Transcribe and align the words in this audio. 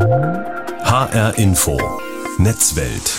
HR 0.00 1.34
Info. 1.36 1.78
Netzwelt. 2.38 3.18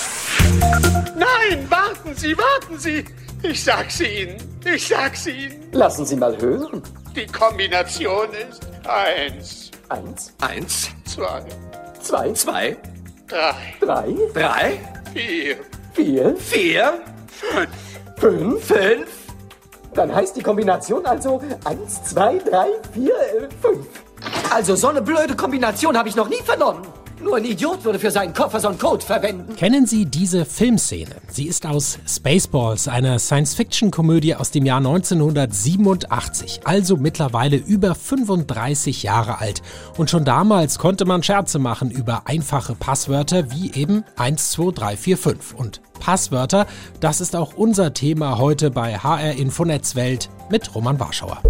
Nein, 1.16 1.70
warten 1.70 2.16
Sie, 2.16 2.36
warten 2.36 2.80
Sie. 2.80 3.06
Ich 3.44 3.64
sag's 3.64 4.02
Ihnen. 4.02 4.38
Ich 4.66 4.88
sag's 4.88 5.28
Ihnen. 5.28 5.72
Lassen 5.74 6.08
Sie 6.08 6.16
mal 6.16 6.36
hören. 6.42 6.82
Die 7.16 7.28
Kombination 7.28 8.30
ist 8.34 8.68
eins, 8.88 9.70
Eins, 9.90 10.34
Eins, 10.42 10.90
zwei, 11.06 11.44
zwei, 12.02 12.32
zwei, 12.34 12.78
drei, 13.28 13.54
drei, 13.80 14.16
drei, 14.34 14.80
vier, 15.14 15.58
vier, 15.94 16.36
vier, 16.36 16.94
fünf. 17.28 17.70
fünf. 18.18 18.66
fünf. 18.66 19.10
Dann 19.94 20.16
heißt 20.16 20.36
die 20.36 20.42
Kombination 20.42 21.06
also 21.06 21.44
eins, 21.64 22.04
zwei, 22.06 22.40
drei, 22.40 22.70
vier, 22.92 23.14
äh, 23.14 23.50
fünf. 23.62 23.86
Also 24.50 24.76
so 24.76 24.88
eine 24.88 25.02
blöde 25.02 25.36
Kombination 25.36 25.98
habe 25.98 26.10
ich 26.10 26.16
noch 26.16 26.30
nie 26.30 26.42
vernommen. 26.44 26.82
Nur 27.24 27.38
ein 27.38 27.46
Idiot 27.46 27.84
würde 27.86 28.00
für 28.00 28.10
seinen 28.10 28.34
Koffer 28.34 28.60
so 28.60 28.68
einen 28.68 28.80
Code 28.80 29.06
verwenden. 29.06 29.56
Kennen 29.56 29.86
Sie 29.86 30.06
diese 30.06 30.44
Filmszene? 30.44 31.16
Sie 31.30 31.46
ist 31.46 31.68
aus 31.68 32.00
Spaceballs, 32.08 32.88
einer 32.88 33.20
Science-Fiction-Komödie 33.20 34.36
aus 34.36 34.50
dem 34.50 34.66
Jahr 34.66 34.80
1987, 34.80 36.62
also 36.64 36.98
mittlerweile 36.98 37.58
über 37.58 37.94
35 37.94 39.04
Jahre 39.04 39.40
alt. 39.40 39.62
Und 39.98 40.10
schon 40.10 40.26
damals 40.26 40.80
konnte 40.80 41.06
man 41.06 41.22
Scherze 41.22 41.60
machen 41.60 41.92
über 41.92 42.24
einfache 42.26 42.74
Passwörter 42.74 43.52
wie 43.52 43.72
eben 43.74 44.04
1, 44.18 44.52
2, 44.52 44.72
3, 44.72 44.98
4, 44.98 45.18
5. 45.18 45.54
Und 45.54 45.82
Passwörter, 46.00 46.66
das 47.02 47.22
ist 47.22 47.36
auch 47.36 47.54
unser 47.54 47.94
Thema 47.94 48.40
heute 48.40 48.72
bei 48.72 48.98
HR 48.98 49.34
Infonetzwelt 49.34 50.30
mit 50.50 50.74
Roman 50.74 51.00
Warschauer. 51.00 51.42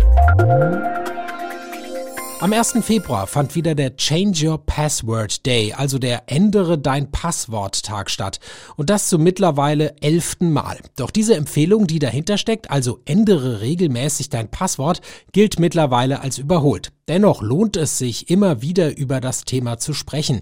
Am 2.41 2.53
1. 2.53 2.79
Februar 2.81 3.27
fand 3.27 3.53
wieder 3.53 3.75
der 3.75 3.95
Change 3.97 4.47
Your 4.47 4.65
Password 4.65 5.45
Day, 5.45 5.73
also 5.73 5.99
der 5.99 6.23
Ändere 6.25 6.79
dein 6.79 7.11
Passwort-Tag 7.11 8.09
statt. 8.09 8.39
Und 8.77 8.89
das 8.89 9.09
zum 9.09 9.21
mittlerweile 9.21 9.95
elften 10.01 10.51
Mal. 10.51 10.79
Doch 10.95 11.11
diese 11.11 11.35
Empfehlung, 11.35 11.85
die 11.85 11.99
dahinter 11.99 12.39
steckt, 12.39 12.71
also 12.71 12.99
ändere 13.05 13.61
regelmäßig 13.61 14.29
dein 14.29 14.49
Passwort, 14.49 15.01
gilt 15.33 15.59
mittlerweile 15.59 16.21
als 16.21 16.39
überholt. 16.39 16.91
Dennoch 17.07 17.43
lohnt 17.43 17.77
es 17.77 17.99
sich, 17.99 18.31
immer 18.31 18.63
wieder 18.63 18.97
über 18.97 19.21
das 19.21 19.45
Thema 19.45 19.77
zu 19.77 19.93
sprechen. 19.93 20.41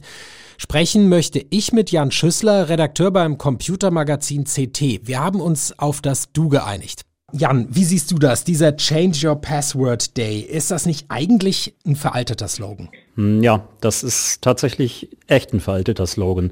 Sprechen 0.58 1.10
möchte 1.10 1.46
ich 1.50 1.74
mit 1.74 1.92
Jan 1.92 2.12
Schüssler, 2.12 2.70
Redakteur 2.70 3.12
beim 3.12 3.38
Computermagazin 3.38 4.46
CT. 4.46 5.06
Wir 5.06 5.20
haben 5.20 5.42
uns 5.42 5.78
auf 5.78 6.00
das 6.00 6.32
Du 6.32 6.48
geeinigt. 6.48 7.09
Jan, 7.32 7.68
wie 7.70 7.84
siehst 7.84 8.12
du 8.12 8.16
das? 8.18 8.44
Dieser 8.44 8.76
Change 8.76 9.28
Your 9.28 9.36
Password 9.36 10.18
Day, 10.18 10.40
ist 10.40 10.72
das 10.72 10.86
nicht 10.86 11.06
eigentlich 11.10 11.74
ein 11.86 11.96
veralteter 11.96 12.48
Slogan? 12.48 12.90
Hm, 13.16 13.42
Ja, 13.44 13.68
das 13.82 14.04
ist 14.04 14.42
tatsächlich 14.42 15.10
echt 15.28 15.54
ein 15.54 15.60
veralteter 15.60 16.08
Slogan, 16.08 16.52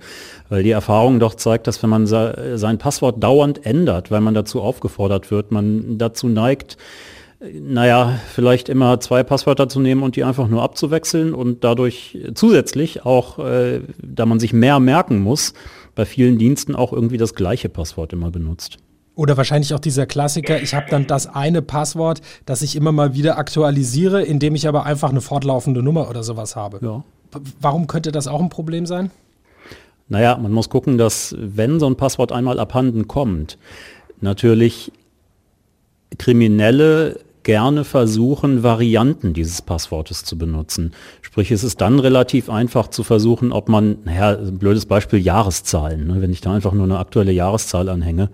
weil 0.50 0.64
die 0.64 0.72
Erfahrung 0.72 1.20
doch 1.20 1.36
zeigt, 1.36 1.68
dass 1.68 1.82
wenn 1.84 1.90
man 1.90 2.08
se- 2.08 2.54
sein 2.58 2.78
Passwort 2.78 3.24
dauernd 3.24 3.66
ändert, 3.66 4.12
weil 4.12 4.22
man 4.22 4.34
dazu 4.34 4.62
aufgefordert 4.62 5.32
wird, 5.32 5.52
man 5.52 5.98
dazu 5.98 6.28
neigt, 6.28 6.78
naja, 7.40 8.20
vielleicht 8.34 8.68
immer 8.68 9.00
zwei 9.00 9.22
Passwörter 9.24 9.70
zu 9.70 9.80
nehmen 9.80 10.02
und 10.02 10.16
die 10.16 10.24
einfach 10.24 10.48
nur 10.48 10.64
abzuwechseln 10.64 11.34
und 11.36 11.64
dadurch 11.64 12.18
zusätzlich 12.34 13.06
auch, 13.06 13.38
äh, 13.40 13.82
da 14.02 14.26
man 14.26 14.40
sich 14.40 14.54
mehr 14.54 14.80
merken 14.80 15.20
muss, 15.20 15.54
bei 15.94 16.06
vielen 16.06 16.38
Diensten 16.40 16.76
auch 16.76 16.92
irgendwie 16.94 17.18
das 17.18 17.36
gleiche 17.36 17.70
Passwort 17.70 18.12
immer 18.14 18.32
benutzt. 18.32 18.78
Oder 19.18 19.36
wahrscheinlich 19.36 19.74
auch 19.74 19.80
dieser 19.80 20.06
Klassiker, 20.06 20.62
ich 20.62 20.76
habe 20.76 20.86
dann 20.92 21.08
das 21.08 21.26
eine 21.26 21.64
Passwort, 21.64 22.22
das 22.46 22.62
ich 22.62 22.76
immer 22.76 22.92
mal 22.92 23.16
wieder 23.16 23.40
aktualisiere, 23.40 24.22
indem 24.22 24.54
ich 24.54 24.68
aber 24.68 24.86
einfach 24.86 25.10
eine 25.10 25.22
fortlaufende 25.22 25.82
Nummer 25.82 26.08
oder 26.08 26.22
sowas 26.22 26.56
habe. 26.56 26.80
Ja. 26.84 27.04
Warum 27.60 27.88
könnte 27.88 28.12
das 28.12 28.28
auch 28.28 28.40
ein 28.40 28.50
Problem 28.50 28.86
sein? 28.86 29.10
Naja, 30.08 30.38
man 30.38 30.52
muss 30.52 30.70
gucken, 30.70 31.00
dass 31.00 31.36
wenn 31.40 31.80
so 31.80 31.88
ein 31.88 31.96
Passwort 31.96 32.32
einmal 32.32 32.60
abhanden 32.60 33.08
kommt, 33.08 33.58
natürlich 34.22 34.92
Kriminelle 36.20 37.20
gerne 37.42 37.86
versuchen, 37.86 38.62
Varianten 38.62 39.34
dieses 39.34 39.62
Passwortes 39.62 40.26
zu 40.26 40.38
benutzen. 40.38 40.92
Sprich, 41.22 41.50
es 41.50 41.64
ist 41.64 41.82
dann 41.82 41.98
relativ 42.00 42.50
einfach 42.50 42.90
zu 42.90 43.04
versuchen, 43.04 43.52
ob 43.52 43.68
man, 43.70 44.00
naja, 44.04 44.38
ein 44.38 44.60
blödes 44.60 44.86
Beispiel, 44.86 45.20
Jahreszahlen. 45.20 46.08
Ne? 46.08 46.22
Wenn 46.22 46.32
ich 46.32 46.42
da 46.42 46.54
einfach 46.54 46.74
nur 46.74 46.84
eine 46.84 47.00
aktuelle 47.00 47.32
Jahreszahl 47.32 47.88
anhänge, 47.88 48.30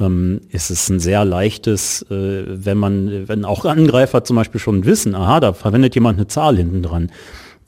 ähm, 0.00 0.40
ist 0.50 0.70
es 0.70 0.88
ein 0.88 1.00
sehr 1.00 1.24
leichtes, 1.24 2.02
äh, 2.10 2.44
wenn 2.46 2.78
man, 2.78 3.28
wenn 3.28 3.44
auch 3.44 3.64
Angreifer 3.64 4.24
zum 4.24 4.36
Beispiel 4.36 4.60
schon 4.60 4.84
wissen, 4.84 5.14
aha, 5.14 5.40
da 5.40 5.52
verwendet 5.52 5.94
jemand 5.94 6.18
eine 6.18 6.26
Zahl 6.26 6.56
hinten 6.56 6.82
dran, 6.82 7.10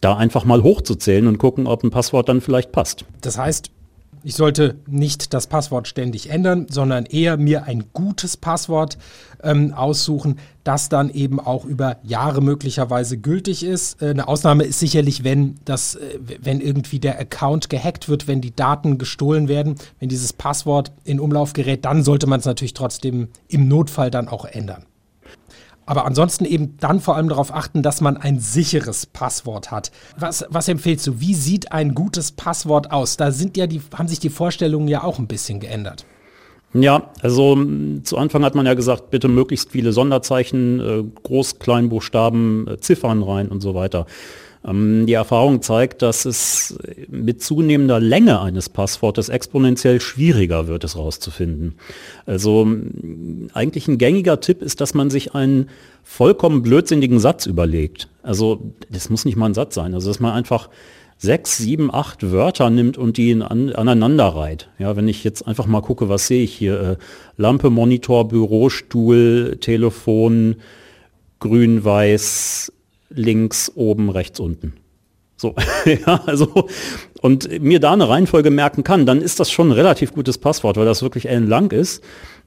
da 0.00 0.16
einfach 0.16 0.44
mal 0.44 0.62
hochzuzählen 0.62 1.26
und 1.26 1.38
gucken, 1.38 1.66
ob 1.66 1.82
ein 1.82 1.90
Passwort 1.90 2.28
dann 2.28 2.40
vielleicht 2.40 2.72
passt. 2.72 3.04
Das 3.20 3.38
heißt, 3.38 3.70
ich 4.26 4.34
sollte 4.34 4.74
nicht 4.88 5.34
das 5.34 5.46
Passwort 5.46 5.86
ständig 5.86 6.30
ändern, 6.30 6.66
sondern 6.68 7.06
eher 7.06 7.36
mir 7.36 7.62
ein 7.62 7.84
gutes 7.92 8.36
Passwort 8.36 8.98
ähm, 9.40 9.72
aussuchen, 9.72 10.40
das 10.64 10.88
dann 10.88 11.10
eben 11.10 11.38
auch 11.38 11.64
über 11.64 11.98
Jahre 12.02 12.40
möglicherweise 12.40 13.18
gültig 13.18 13.62
ist. 13.62 14.02
Äh, 14.02 14.06
eine 14.10 14.26
Ausnahme 14.26 14.64
ist 14.64 14.80
sicherlich, 14.80 15.22
wenn 15.22 15.60
das, 15.64 15.94
äh, 15.94 16.18
wenn 16.40 16.60
irgendwie 16.60 16.98
der 16.98 17.20
Account 17.20 17.70
gehackt 17.70 18.08
wird, 18.08 18.26
wenn 18.26 18.40
die 18.40 18.54
Daten 18.54 18.98
gestohlen 18.98 19.46
werden, 19.46 19.76
wenn 20.00 20.08
dieses 20.08 20.32
Passwort 20.32 20.90
in 21.04 21.20
Umlauf 21.20 21.52
gerät, 21.52 21.84
dann 21.84 22.02
sollte 22.02 22.26
man 22.26 22.40
es 22.40 22.46
natürlich 22.46 22.74
trotzdem 22.74 23.28
im 23.46 23.68
Notfall 23.68 24.10
dann 24.10 24.26
auch 24.26 24.44
ändern. 24.44 24.86
Aber 25.86 26.04
ansonsten 26.04 26.44
eben 26.44 26.76
dann 26.78 27.00
vor 27.00 27.16
allem 27.16 27.28
darauf 27.28 27.54
achten, 27.54 27.82
dass 27.82 28.00
man 28.00 28.16
ein 28.16 28.40
sicheres 28.40 29.06
Passwort 29.06 29.70
hat. 29.70 29.92
Was, 30.18 30.44
was 30.48 30.68
empfehlst 30.68 31.06
du? 31.06 31.20
Wie 31.20 31.34
sieht 31.34 31.72
ein 31.72 31.94
gutes 31.94 32.32
Passwort 32.32 32.90
aus? 32.90 33.16
Da 33.16 33.30
sind 33.30 33.56
ja 33.56 33.68
die, 33.68 33.80
haben 33.96 34.08
sich 34.08 34.18
die 34.18 34.30
Vorstellungen 34.30 34.88
ja 34.88 35.04
auch 35.04 35.20
ein 35.20 35.28
bisschen 35.28 35.60
geändert. 35.60 36.04
Ja, 36.74 37.10
also 37.22 37.56
zu 38.02 38.18
Anfang 38.18 38.44
hat 38.44 38.54
man 38.54 38.66
ja 38.66 38.74
gesagt, 38.74 39.10
bitte 39.10 39.28
möglichst 39.28 39.70
viele 39.70 39.92
Sonderzeichen, 39.92 40.80
äh, 40.80 41.04
Groß-, 41.26 41.58
Kleinbuchstaben, 41.58 42.66
äh, 42.68 42.80
Ziffern 42.80 43.22
rein 43.22 43.48
und 43.48 43.60
so 43.60 43.74
weiter. 43.74 44.06
Ähm, 44.66 45.06
die 45.06 45.12
Erfahrung 45.12 45.62
zeigt, 45.62 46.02
dass 46.02 46.24
es 46.24 46.78
mit 47.08 47.42
zunehmender 47.42 48.00
Länge 48.00 48.40
eines 48.40 48.68
Passwortes 48.68 49.28
exponentiell 49.28 50.00
schwieriger 50.00 50.66
wird, 50.66 50.84
es 50.84 50.96
rauszufinden. 50.96 51.74
Also 52.26 52.66
eigentlich 53.54 53.88
ein 53.88 53.98
gängiger 53.98 54.40
Tipp 54.40 54.62
ist, 54.62 54.80
dass 54.80 54.94
man 54.94 55.10
sich 55.10 55.34
einen 55.34 55.68
vollkommen 56.02 56.62
blödsinnigen 56.62 57.18
Satz 57.18 57.46
überlegt. 57.46 58.08
Also 58.22 58.72
das 58.90 59.10
muss 59.10 59.24
nicht 59.24 59.36
mal 59.36 59.46
ein 59.46 59.54
Satz 59.54 59.74
sein. 59.74 59.94
Also 59.94 60.08
dass 60.08 60.20
man 60.20 60.32
einfach 60.32 60.68
sechs, 61.18 61.56
sieben, 61.56 61.92
acht 61.92 62.30
Wörter 62.30 62.70
nimmt 62.70 62.98
und 62.98 63.16
die 63.16 63.32
an, 63.40 63.72
aneinander 63.72 64.28
reiht. 64.28 64.68
Ja, 64.78 64.96
wenn 64.96 65.08
ich 65.08 65.24
jetzt 65.24 65.46
einfach 65.46 65.66
mal 65.66 65.80
gucke, 65.80 66.08
was 66.08 66.26
sehe 66.26 66.42
ich 66.42 66.54
hier? 66.54 66.80
Äh, 66.80 66.96
Lampe, 67.36 67.70
Monitor, 67.70 68.28
Bürostuhl, 68.28 69.56
Telefon, 69.60 70.56
grün, 71.38 71.84
weiß, 71.84 72.72
links, 73.18 73.72
oben, 73.74 74.10
rechts, 74.10 74.40
unten. 74.40 74.74
So, 75.36 75.54
ja, 75.84 76.22
also, 76.26 76.68
und 77.20 77.60
mir 77.60 77.80
da 77.80 77.92
eine 77.92 78.08
Reihenfolge 78.08 78.50
merken 78.50 78.84
kann, 78.84 79.06
dann 79.06 79.20
ist 79.20 79.38
das 79.40 79.50
schon 79.50 79.68
ein 79.68 79.72
relativ 79.72 80.14
gutes 80.14 80.38
Passwort, 80.38 80.76
weil 80.76 80.86
das 80.86 81.02
wirklich 81.02 81.28
ellenlang 81.28 81.70
ist 81.70 82.02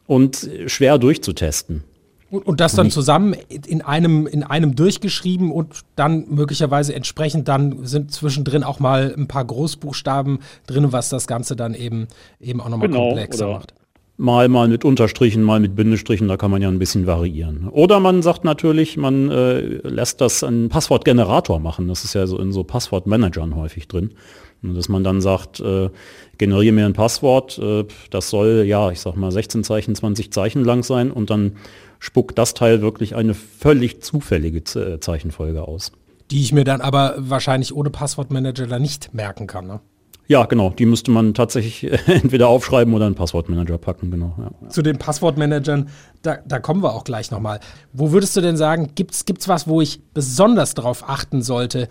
und 0.07 0.49
schwer 0.67 0.97
durchzutesten. 0.97 1.83
Und, 2.31 2.45
und 2.45 2.59
das 2.59 2.73
dann 2.73 2.91
zusammen 2.91 3.35
in 3.49 3.81
einem, 3.81 4.27
in 4.27 4.43
einem 4.43 4.75
durchgeschrieben 4.75 5.51
und 5.51 5.81
dann 5.95 6.25
möglicherweise 6.29 6.93
entsprechend 6.93 7.47
dann 7.47 7.85
sind 7.85 8.11
zwischendrin 8.11 8.63
auch 8.63 8.79
mal 8.79 9.13
ein 9.17 9.27
paar 9.27 9.45
Großbuchstaben 9.45 10.39
drin, 10.67 10.91
was 10.91 11.09
das 11.09 11.25
Ganze 11.25 11.55
dann 11.55 11.73
eben, 11.73 12.07
eben 12.39 12.61
auch 12.61 12.69
nochmal 12.69 12.87
Genau, 12.87 13.07
komplexer 13.07 13.47
macht. 13.47 13.73
Mal, 14.21 14.49
mal 14.49 14.67
mit 14.67 14.83
Unterstrichen, 14.83 15.43
mal 15.43 15.61
mit 15.61 15.77
Bindestrichen, 15.77 16.27
da 16.27 16.35
kann 16.35 16.51
man 16.51 16.61
ja 16.61 16.67
ein 16.67 16.77
bisschen 16.77 17.07
variieren. 17.07 17.69
Oder 17.69 18.01
man 18.01 18.21
sagt 18.21 18.43
natürlich, 18.43 18.97
man 18.97 19.31
äh, 19.31 19.61
lässt 19.87 20.19
das 20.19 20.43
einen 20.43 20.67
Passwortgenerator 20.67 21.61
machen. 21.61 21.87
Das 21.87 22.03
ist 22.03 22.15
ja 22.15 22.27
so 22.27 22.37
in 22.37 22.51
so 22.51 22.65
Passwortmanagern 22.65 23.55
häufig 23.55 23.87
drin. 23.87 24.11
Dass 24.61 24.89
man 24.89 25.05
dann 25.05 25.21
sagt, 25.21 25.61
äh, 25.61 25.89
generiere 26.37 26.73
mir 26.73 26.85
ein 26.85 26.91
Passwort, 26.91 27.59
äh, 27.59 27.85
das 28.09 28.29
soll, 28.29 28.65
ja, 28.67 28.91
ich 28.91 28.99
sag 28.99 29.15
mal 29.15 29.31
16 29.31 29.63
Zeichen, 29.63 29.95
20 29.95 30.33
Zeichen 30.33 30.65
lang 30.65 30.83
sein 30.83 31.11
und 31.11 31.29
dann 31.29 31.53
spuckt 31.99 32.37
das 32.37 32.53
Teil 32.53 32.81
wirklich 32.81 33.15
eine 33.15 33.33
völlig 33.33 34.03
zufällige 34.03 34.59
äh, 34.77 34.99
Zeichenfolge 34.99 35.65
aus. 35.65 35.93
Die 36.29 36.41
ich 36.41 36.51
mir 36.51 36.65
dann 36.65 36.81
aber 36.81 37.15
wahrscheinlich 37.17 37.73
ohne 37.73 37.89
Passwortmanager 37.89 38.67
dann 38.67 38.81
nicht 38.81 39.13
merken 39.13 39.47
kann. 39.47 39.65
Ne? 39.65 39.79
Ja, 40.29 40.45
genau, 40.45 40.69
die 40.69 40.85
müsste 40.85 41.09
man 41.09 41.33
tatsächlich 41.33 41.91
entweder 42.07 42.49
aufschreiben 42.49 42.93
oder 42.93 43.05
in 43.05 43.07
einen 43.07 43.15
Passwortmanager 43.15 43.79
packen, 43.79 44.11
genau. 44.11 44.35
Ja. 44.37 44.69
Zu 44.69 44.83
den 44.83 44.99
Passwortmanagern, 44.99 45.89
da, 46.21 46.37
da 46.45 46.59
kommen 46.59 46.83
wir 46.83 46.93
auch 46.93 47.03
gleich 47.03 47.31
nochmal. 47.31 47.59
Wo 47.93 48.11
würdest 48.11 48.37
du 48.37 48.41
denn 48.41 48.55
sagen, 48.55 48.91
gibt's 48.93 49.25
gibt's 49.25 49.47
was, 49.47 49.67
wo 49.67 49.81
ich 49.81 50.01
besonders 50.13 50.75
darauf 50.75 51.09
achten 51.09 51.41
sollte, 51.41 51.87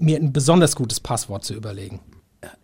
mir 0.00 0.18
ein 0.18 0.32
besonders 0.32 0.74
gutes 0.74 0.98
Passwort 0.98 1.44
zu 1.44 1.54
überlegen? 1.54 2.00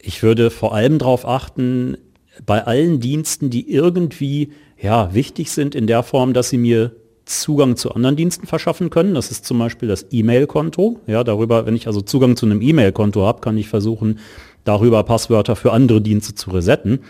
Ich 0.01 0.25
würde 0.25 0.51
vor 0.51 0.75
allem 0.75 0.99
darauf 0.99 1.27
achten, 1.27 1.97
bei 2.45 2.65
allen 2.67 2.99
Diensten, 2.99 3.49
die 3.49 3.71
irgendwie 3.71 4.53
ja, 4.77 5.15
wichtig 5.15 5.53
sind 5.53 5.77
in 5.77 5.87
der 5.87 6.03
Form, 6.03 6.33
dass 6.33 6.51
sie 6.51 6.59
mir 6.59 6.97
Zugang 7.25 7.77
zu 7.77 7.93
anderen 7.93 8.17
Diensten 8.17 8.49
verschaffen 8.49 8.91
können. 8.91 9.15
Das 9.15 9.31
ist 9.31 9.45
zum 9.45 9.61
Beispiel 9.61 9.89
das 9.89 10.07
E-Mail-Konto. 10.11 10.99
Ja, 11.07 11.23
darüber, 11.23 11.67
wenn 11.67 11.77
ich 11.77 11.87
also 11.87 12.01
Zugang 12.01 12.35
zu 12.37 12.47
einem 12.47 12.61
E-Mail-Konto 12.61 13.25
habe, 13.25 13.41
kann 13.41 13.57
ich 13.57 13.69
versuchen, 13.69 14.19
darüber 14.65 15.03
Passwörter 15.03 15.57
für 15.57 15.73
andere 15.73 16.01
Dienste 16.01 16.35
zu 16.35 16.51
resetten. 16.51 17.01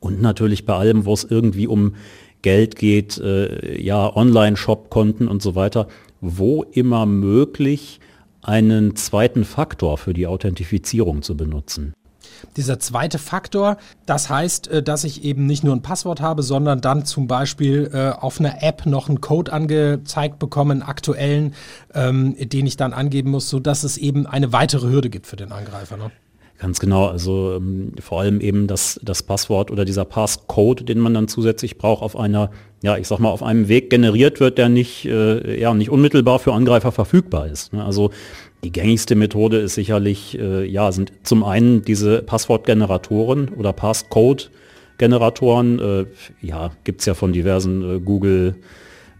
Und 0.00 0.20
natürlich 0.20 0.66
bei 0.66 0.74
allem, 0.74 1.04
wo 1.04 1.12
es 1.12 1.24
irgendwie 1.24 1.66
um 1.66 1.94
Geld 2.42 2.76
geht, 2.76 3.18
äh, 3.18 3.80
ja, 3.80 4.14
Online-Shop-Konten 4.14 5.28
und 5.28 5.42
so 5.42 5.54
weiter, 5.54 5.86
wo 6.20 6.64
immer 6.64 7.06
möglich, 7.06 8.00
einen 8.42 8.96
zweiten 8.96 9.44
Faktor 9.44 9.98
für 9.98 10.12
die 10.12 10.26
Authentifizierung 10.26 11.22
zu 11.22 11.36
benutzen. 11.36 11.94
Dieser 12.56 12.80
zweite 12.80 13.18
Faktor, 13.18 13.76
das 14.04 14.28
heißt, 14.28 14.68
äh, 14.68 14.82
dass 14.82 15.04
ich 15.04 15.22
eben 15.24 15.46
nicht 15.46 15.62
nur 15.62 15.74
ein 15.74 15.82
Passwort 15.82 16.20
habe, 16.20 16.42
sondern 16.42 16.80
dann 16.80 17.04
zum 17.04 17.28
Beispiel 17.28 17.90
äh, 17.92 18.10
auf 18.10 18.40
einer 18.40 18.62
App 18.62 18.86
noch 18.86 19.08
einen 19.08 19.20
Code 19.20 19.52
angezeigt 19.52 20.38
bekomme, 20.38 20.72
einen 20.72 20.82
aktuellen, 20.82 21.54
ähm, 21.94 22.36
den 22.36 22.66
ich 22.66 22.76
dann 22.76 22.92
angeben 22.92 23.30
muss, 23.30 23.48
sodass 23.48 23.84
es 23.84 23.96
eben 23.96 24.26
eine 24.26 24.52
weitere 24.52 24.88
Hürde 24.88 25.10
gibt 25.10 25.26
für 25.26 25.36
den 25.36 25.52
Angreifer. 25.52 25.96
Ne? 25.96 26.10
Ganz 26.62 26.78
genau, 26.78 27.06
also 27.06 27.54
ähm, 27.56 27.90
vor 27.98 28.20
allem 28.20 28.40
eben 28.40 28.68
das, 28.68 29.00
das 29.02 29.24
Passwort 29.24 29.72
oder 29.72 29.84
dieser 29.84 30.04
Passcode, 30.04 30.88
den 30.88 31.00
man 31.00 31.12
dann 31.12 31.26
zusätzlich 31.26 31.76
braucht, 31.76 32.04
auf 32.04 32.16
einer, 32.16 32.52
ja, 32.84 32.96
ich 32.96 33.08
sag 33.08 33.18
mal, 33.18 33.30
auf 33.30 33.42
einem 33.42 33.66
Weg 33.66 33.90
generiert 33.90 34.38
wird, 34.38 34.58
der 34.58 34.68
nicht, 34.68 35.04
äh, 35.06 35.60
ja, 35.60 35.74
nicht 35.74 35.90
unmittelbar 35.90 36.38
für 36.38 36.52
Angreifer 36.52 36.92
verfügbar 36.92 37.48
ist. 37.48 37.72
Ne? 37.72 37.84
Also 37.84 38.12
die 38.62 38.70
gängigste 38.70 39.16
Methode 39.16 39.58
ist 39.58 39.74
sicherlich, 39.74 40.38
äh, 40.38 40.64
ja, 40.64 40.92
sind 40.92 41.12
zum 41.24 41.42
einen 41.42 41.82
diese 41.82 42.22
Passwortgeneratoren 42.22 43.48
oder 43.48 43.72
Passcode-Generatoren. 43.72 45.80
Äh, 45.80 46.06
ja, 46.46 46.70
gibt 46.84 47.00
es 47.00 47.06
ja 47.06 47.14
von 47.14 47.32
diversen 47.32 47.96
äh, 47.96 47.98
Google, 47.98 48.54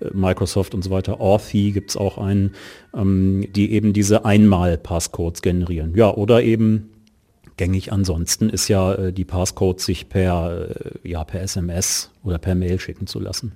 äh, 0.01 0.11
Microsoft 0.13 0.77
und 0.77 0.85
so 0.85 0.91
weiter. 0.91 1.21
Authy 1.21 1.73
gibt 1.73 1.91
es 1.91 1.97
auch 1.97 2.19
einen, 2.19 2.53
ähm, 2.97 3.49
die 3.57 3.73
eben 3.73 3.93
diese 3.93 4.25
Einmal-Passcodes 4.25 5.43
generieren. 5.43 5.95
Ja, 5.97 6.15
oder 6.15 6.45
eben 6.45 6.92
gängig 7.63 7.93
ansonsten 7.93 8.51
ist 8.51 8.67
ja 8.67 8.93
äh, 8.95 9.13
die 9.13 9.25
Passcodes 9.25 9.85
sich 9.85 10.09
per, 10.09 10.69
äh, 10.69 11.09
ja, 11.09 11.23
per 11.23 11.43
SMS 11.43 12.11
oder 12.25 12.39
per 12.39 12.57
Mail 12.57 12.81
schicken 12.81 13.07
zu 13.07 13.21
lassen. 13.21 13.53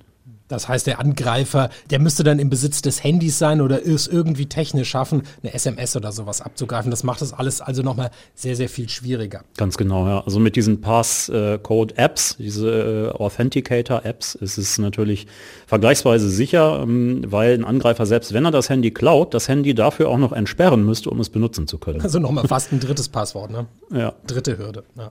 Das 0.48 0.68
heißt, 0.68 0.86
der 0.86 1.00
Angreifer, 1.00 1.70
der 1.90 1.98
müsste 1.98 2.22
dann 2.22 2.38
im 2.38 2.50
Besitz 2.50 2.82
des 2.82 3.02
Handys 3.02 3.38
sein 3.38 3.60
oder 3.60 3.84
es 3.84 4.06
irgendwie 4.06 4.46
technisch 4.46 4.90
schaffen, 4.90 5.22
eine 5.42 5.52
SMS 5.52 5.96
oder 5.96 6.12
sowas 6.12 6.40
abzugreifen. 6.40 6.90
Das 6.90 7.02
macht 7.02 7.20
das 7.20 7.32
alles 7.32 7.60
also 7.60 7.82
nochmal 7.82 8.10
sehr, 8.34 8.54
sehr 8.54 8.68
viel 8.68 8.88
schwieriger. 8.88 9.42
Ganz 9.56 9.76
genau, 9.76 10.06
ja. 10.06 10.22
Also 10.24 10.38
mit 10.38 10.56
diesen 10.56 10.80
Passcode-Apps, 10.80 12.36
diese 12.38 13.12
äh, 13.16 13.18
Authenticator-Apps, 13.18 14.36
ist 14.36 14.58
es 14.58 14.78
natürlich 14.78 15.26
vergleichsweise 15.66 16.28
sicher, 16.28 16.80
ähm, 16.82 17.24
weil 17.26 17.54
ein 17.54 17.64
Angreifer 17.64 18.06
selbst, 18.06 18.32
wenn 18.32 18.44
er 18.44 18.52
das 18.52 18.68
Handy 18.68 18.92
klaut, 18.92 19.34
das 19.34 19.48
Handy 19.48 19.74
dafür 19.74 20.08
auch 20.08 20.18
noch 20.18 20.32
entsperren 20.32 20.84
müsste, 20.84 21.10
um 21.10 21.20
es 21.20 21.30
benutzen 21.30 21.66
zu 21.66 21.78
können. 21.78 22.00
Also 22.00 22.18
nochmal 22.18 22.46
fast 22.46 22.72
ein 22.72 22.80
drittes 22.80 23.08
Passwort, 23.08 23.50
ne? 23.50 23.66
Ja. 23.92 24.14
Dritte 24.26 24.58
Hürde. 24.58 24.84
Ja. 24.96 25.10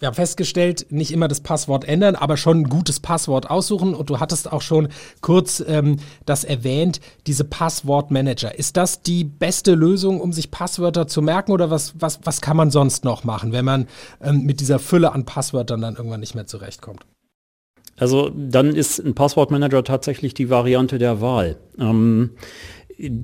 Wir 0.00 0.06
haben 0.06 0.14
festgestellt, 0.14 0.86
nicht 0.88 1.12
immer 1.12 1.28
das 1.28 1.42
Passwort 1.42 1.84
ändern, 1.84 2.16
aber 2.16 2.38
schon 2.38 2.60
ein 2.62 2.68
gutes 2.70 3.00
Passwort 3.00 3.50
aussuchen. 3.50 3.94
Und 3.94 4.08
du 4.08 4.18
hattest 4.18 4.50
auch 4.50 4.62
schon 4.62 4.88
kurz 5.20 5.62
ähm, 5.66 5.98
das 6.24 6.42
erwähnt, 6.42 7.00
diese 7.26 7.44
Passwortmanager. 7.44 8.58
Ist 8.58 8.78
das 8.78 9.02
die 9.02 9.24
beste 9.24 9.74
Lösung, 9.74 10.22
um 10.22 10.32
sich 10.32 10.50
Passwörter 10.50 11.06
zu 11.06 11.20
merken? 11.20 11.52
Oder 11.52 11.68
was, 11.68 11.92
was, 12.00 12.18
was 12.24 12.40
kann 12.40 12.56
man 12.56 12.70
sonst 12.70 13.04
noch 13.04 13.24
machen, 13.24 13.52
wenn 13.52 13.66
man 13.66 13.88
ähm, 14.22 14.46
mit 14.46 14.60
dieser 14.60 14.78
Fülle 14.78 15.12
an 15.12 15.26
Passwörtern 15.26 15.82
dann 15.82 15.96
irgendwann 15.96 16.20
nicht 16.20 16.34
mehr 16.34 16.46
zurechtkommt? 16.46 17.04
Also 17.98 18.30
dann 18.34 18.74
ist 18.74 18.98
ein 19.00 19.14
Passwortmanager 19.14 19.84
tatsächlich 19.84 20.32
die 20.32 20.48
Variante 20.48 20.96
der 20.96 21.20
Wahl. 21.20 21.58
Ähm, 21.78 22.30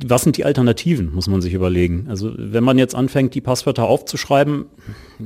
was 0.06 0.23
sind 0.23 0.37
die 0.37 0.44
Alternativen, 0.44 1.12
muss 1.12 1.28
man 1.28 1.43
sich 1.43 1.52
überlegen. 1.52 2.06
Also 2.08 2.32
wenn 2.37 2.64
man 2.64 2.78
jetzt 2.78 2.94
anfängt, 2.94 3.34
die 3.34 3.40
Passwörter 3.40 3.84
aufzuschreiben, 3.84 4.67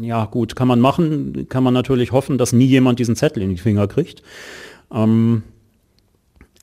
ja 0.00 0.24
gut, 0.24 0.56
kann 0.56 0.66
man 0.66 0.80
machen, 0.80 1.46
kann 1.48 1.62
man 1.62 1.74
natürlich 1.74 2.12
hoffen, 2.12 2.38
dass 2.38 2.52
nie 2.52 2.66
jemand 2.66 2.98
diesen 2.98 3.16
Zettel 3.16 3.42
in 3.42 3.50
die 3.50 3.58
Finger 3.58 3.86
kriegt. 3.86 4.22
Ähm, 4.92 5.42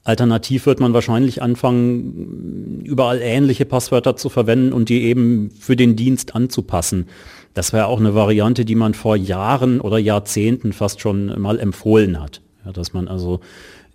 alternativ 0.04 0.66
wird 0.66 0.80
man 0.80 0.94
wahrscheinlich 0.94 1.42
anfangen, 1.42 2.82
überall 2.84 3.22
ähnliche 3.22 3.66
Passwörter 3.66 4.16
zu 4.16 4.30
verwenden 4.30 4.74
und 4.74 4.90
die 4.90 5.04
eben 5.04 5.52
für 5.52 5.76
den 5.76 5.96
Dienst 5.96 6.36
anzupassen. 6.36 7.08
Das 7.54 7.74
wäre 7.74 7.88
auch 7.88 8.00
eine 8.00 8.16
Variante, 8.16 8.66
die 8.66 8.76
man 8.76 8.94
vor 8.94 9.16
Jahren 9.16 9.80
oder 9.82 9.98
Jahrzehnten 9.98 10.74
fast 10.74 11.00
schon 11.00 11.40
mal 11.40 11.60
empfohlen 11.60 12.20
hat. 12.20 12.42
Ja, 12.66 12.74
dass 12.74 12.92
man 12.94 13.08
also 13.08 13.40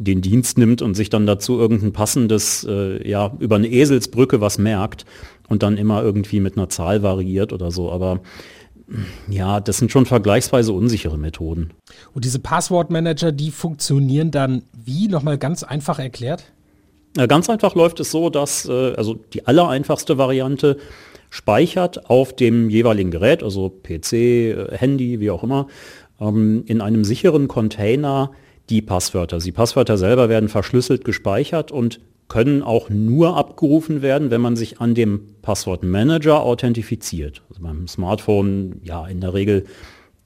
den 0.05 0.21
Dienst 0.21 0.59
nimmt 0.59 0.83
und 0.83 0.95
sich 0.95 1.11
dann 1.11 1.27
dazu 1.27 1.59
irgendein 1.59 1.93
passendes, 1.93 2.65
äh, 2.69 3.09
ja, 3.09 3.33
über 3.39 3.57
eine 3.57 3.69
Eselsbrücke 3.69 4.41
was 4.41 4.59
merkt 4.59 5.05
und 5.49 5.63
dann 5.63 5.77
immer 5.77 6.03
irgendwie 6.03 6.41
mit 6.41 6.57
einer 6.57 6.69
Zahl 6.69 7.03
variiert 7.03 7.53
oder 7.53 7.71
so. 7.71 7.91
Aber 7.91 8.21
ja, 9.29 9.61
das 9.61 9.79
sind 9.79 9.91
schon 9.91 10.07
vergleichsweise 10.07 10.73
unsichere 10.73 11.19
Methoden. 11.19 11.71
Und 12.15 12.25
diese 12.25 12.39
Passwortmanager, 12.39 13.33
die 13.33 13.51
funktionieren 13.51 14.31
dann 14.31 14.63
wie? 14.73 15.09
Nochmal 15.09 15.39
ganz 15.39 15.63
einfach 15.63 15.99
erklärt? 15.99 16.45
Ja, 17.17 17.27
ganz 17.27 17.49
einfach 17.51 17.75
läuft 17.75 18.01
es 18.01 18.11
so, 18.11 18.31
dass, 18.31 18.67
äh, 18.67 18.95
also 18.95 19.15
die 19.15 19.47
allereinfachste 19.47 20.19
Variante 20.19 20.79
speichert 21.31 22.11
auf 22.11 22.35
dem 22.35 22.69
jeweiligen 22.69 23.11
Gerät, 23.11 23.43
also 23.43 23.71
PC, 23.71 24.13
äh, 24.13 24.77
Handy, 24.77 25.21
wie 25.21 25.31
auch 25.31 25.43
immer, 25.43 25.69
ähm, 26.21 26.65
in 26.67 26.81
einem 26.81 27.05
sicheren 27.05 27.49
Container 27.49 28.33
die 28.73 28.81
Passwörter. 28.81 29.39
Die 29.39 29.53
Passwörter 29.53 29.99
selber 29.99 30.31
werden 30.31 30.49
verschlüsselt 30.49 31.05
gespeichert 31.05 31.71
und 31.71 32.01
können 32.29 32.63
auch 32.63 32.89
nur 32.89 33.37
abgerufen 33.37 34.01
werden, 34.01 34.31
wenn 34.31 34.41
man 34.41 34.57
sich 34.57 34.81
an 34.81 34.95
dem 34.95 35.21
Passwortmanager 35.43 36.41
authentifiziert. 36.41 37.43
Also 37.51 37.61
beim 37.63 37.87
Smartphone 37.87 38.81
ja 38.83 39.07
in 39.07 39.21
der 39.21 39.35
Regel 39.35 39.65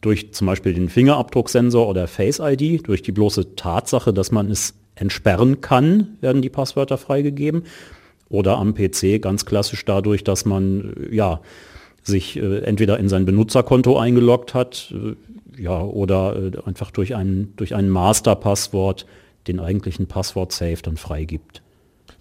durch 0.01 0.33
zum 0.33 0.47
Beispiel 0.47 0.75
den 0.75 0.89
Fingerabdrucksensor 0.89 1.89
oder 1.89 2.07
Face 2.07 2.39
ID, 2.41 2.87
durch 2.87 3.03
die 3.03 3.11
bloße 3.11 3.57
Tatsache, 3.57 4.13
dass 4.13 4.31
man 4.31 4.49
es 4.49 4.75
entsperren 4.95 5.61
kann, 5.61 6.17
werden 6.21 6.41
die 6.41 6.49
Passwörter 6.49 6.99
freigegeben. 6.99 7.65
Oder 8.29 8.59
am 8.59 8.75
PC 8.75 9.21
ganz 9.21 9.45
klassisch 9.45 9.85
dadurch, 9.85 10.23
dass 10.23 10.45
man 10.45 10.95
ja 11.11 11.41
sich 12.05 12.37
äh, 12.37 12.59
entweder 12.59 13.01
in 13.01 13.09
sein 13.09 13.25
Benutzerkonto 13.25 13.99
eingeloggt 13.99 14.55
hat, 14.55 14.95
äh, 14.95 15.17
ja, 15.59 15.81
oder 15.81 16.37
äh, 16.37 16.53
einfach 16.65 16.91
durch 16.91 17.15
ein, 17.15 17.53
durch 17.57 17.75
ein 17.75 17.89
Masterpasswort 17.89 19.07
den 19.47 19.61
eigentlichen 19.61 20.07
Passwort-Safe 20.07 20.79
dann 20.83 20.97
freigibt. 20.97 21.63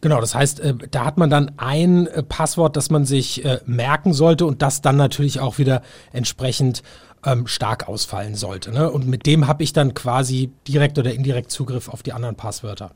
Genau, 0.02 0.22
das 0.22 0.36
heißt, 0.36 0.60
äh, 0.60 0.76
da 0.92 1.06
hat 1.06 1.18
man 1.18 1.30
dann 1.30 1.54
ein 1.58 2.08
äh, 2.08 2.24
Passwort, 2.24 2.78
das 2.78 2.90
man 2.90 3.06
sich 3.06 3.44
äh, 3.44 3.60
merken 3.66 4.14
sollte 4.14 4.46
und 4.46 4.62
das 4.62 4.82
dann 4.82 4.98
natürlich 4.98 5.40
auch 5.40 5.58
wieder 5.58 5.82
entsprechend 6.12 6.84
ähm, 7.26 7.48
stark 7.48 7.88
ausfallen 7.88 8.36
sollte. 8.36 8.72
Ne? 8.72 8.92
Und 8.92 9.08
mit 9.08 9.26
dem 9.26 9.48
habe 9.48 9.64
ich 9.64 9.74
dann 9.74 9.94
quasi 9.94 10.52
direkt 10.68 11.00
oder 11.00 11.14
indirekt 11.14 11.52
Zugriff 11.52 11.90
auf 11.90 12.04
die 12.04 12.14
anderen 12.14 12.36
Passwörter. 12.36 12.92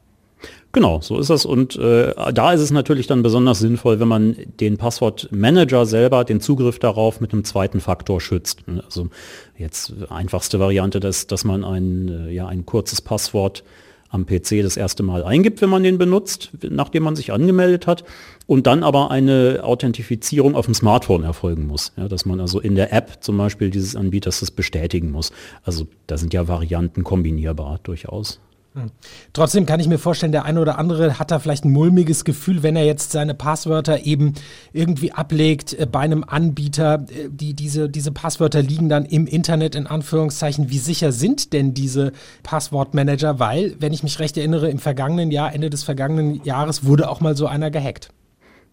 Genau, 0.72 1.02
so 1.02 1.20
ist 1.20 1.30
es. 1.30 1.46
Und 1.46 1.76
äh, 1.78 2.14
da 2.34 2.54
ist 2.54 2.62
es 2.62 2.72
natürlich 2.72 3.08
dann 3.08 3.24
besonders 3.24 3.60
sinnvoll, 3.60 4.00
wenn 4.00 4.08
man 4.08 4.36
den 4.60 4.78
Passwortmanager 4.78 5.86
selber, 5.86 6.24
den 6.24 6.42
Zugriff 6.42 6.78
darauf 6.78 7.22
mit 7.22 7.34
einem 7.34 7.44
zweiten 7.44 7.80
Faktor 7.80 8.22
schützt. 8.22 8.64
Also 8.84 9.10
jetzt 9.58 9.94
einfachste 10.10 10.60
Variante, 10.60 11.00
dass, 11.00 11.26
dass 11.26 11.44
man 11.44 11.64
ein, 11.64 12.28
äh, 12.28 12.32
ja, 12.32 12.48
ein 12.48 12.66
kurzes 12.66 13.02
Passwort 13.02 13.64
am 14.10 14.26
PC 14.26 14.62
das 14.64 14.76
erste 14.76 15.04
Mal 15.04 15.24
eingibt, 15.24 15.62
wenn 15.62 15.70
man 15.70 15.84
den 15.84 15.98
benutzt, 15.98 16.52
nachdem 16.68 17.04
man 17.04 17.16
sich 17.16 17.32
angemeldet 17.32 17.88
hat, 17.88 18.04
und 18.48 18.66
dann 18.66 18.84
aber 18.84 19.12
eine 19.12 19.60
Authentifizierung 19.64 20.56
auf 20.56 20.66
dem 20.66 20.74
Smartphone 20.74 21.24
erfolgen 21.24 21.68
muss. 21.68 21.94
Ja, 21.96 22.08
dass 22.08 22.26
man 22.26 22.40
also 22.40 22.60
in 22.60 22.76
der 22.76 22.92
App 22.92 23.20
zum 23.22 23.38
Beispiel 23.38 23.70
dieses 23.70 23.96
Anbieters 23.96 24.40
das 24.40 24.50
bestätigen 24.50 25.12
muss. 25.12 25.32
Also 25.64 25.88
da 26.08 26.18
sind 26.18 26.34
ja 26.34 26.48
Varianten 26.48 27.04
kombinierbar 27.04 27.80
durchaus. 27.84 28.40
Hm. 28.76 28.92
Trotzdem 29.34 29.66
kann 29.66 29.80
ich 29.80 29.88
mir 29.88 29.98
vorstellen, 29.98 30.32
der 30.32 30.46
eine 30.46 30.62
oder 30.62 30.78
andere 30.78 31.18
hat 31.18 31.32
da 31.32 31.40
vielleicht 31.40 31.66
ein 31.66 31.72
mulmiges 31.72 32.24
Gefühl, 32.24 32.62
wenn 32.62 32.76
er 32.76 32.86
jetzt 32.86 33.12
seine 33.12 33.34
Passwörter 33.34 34.06
eben 34.06 34.36
irgendwie 34.74 35.12
ablegt 35.12 35.74
äh, 35.74 35.88
bei 35.92 36.02
einem 36.02 36.24
Anbieter. 36.24 37.06
Äh, 37.10 37.30
die, 37.30 37.56
diese, 37.56 37.90
diese 37.90 38.12
Passwörter 38.12 38.62
liegen 38.62 38.88
dann 38.88 39.06
im 39.06 39.26
Internet 39.26 39.74
in 39.74 39.88
Anführungszeichen. 39.88 40.70
Wie 40.70 40.78
sicher 40.78 41.12
sind 41.12 41.52
denn 41.54 41.74
diese 41.74 42.12
Passwortmanager? 42.44 43.40
Weil, 43.40 43.76
wenn 43.80 43.92
ich 43.92 44.04
mich 44.04 44.20
recht 44.20 44.38
erinnere, 44.38 44.70
im 44.70 44.78
vergangenen 44.78 45.32
Jahr, 45.32 45.54
Ende 45.54 45.72
des 45.72 45.84
vergangenen 45.84 46.44
Jahres, 46.44 46.86
wurde 46.86 47.10
auch 47.10 47.22
mal 47.22 47.36
so 47.36 47.48
einer 47.48 47.72
gehackt. 47.72 48.10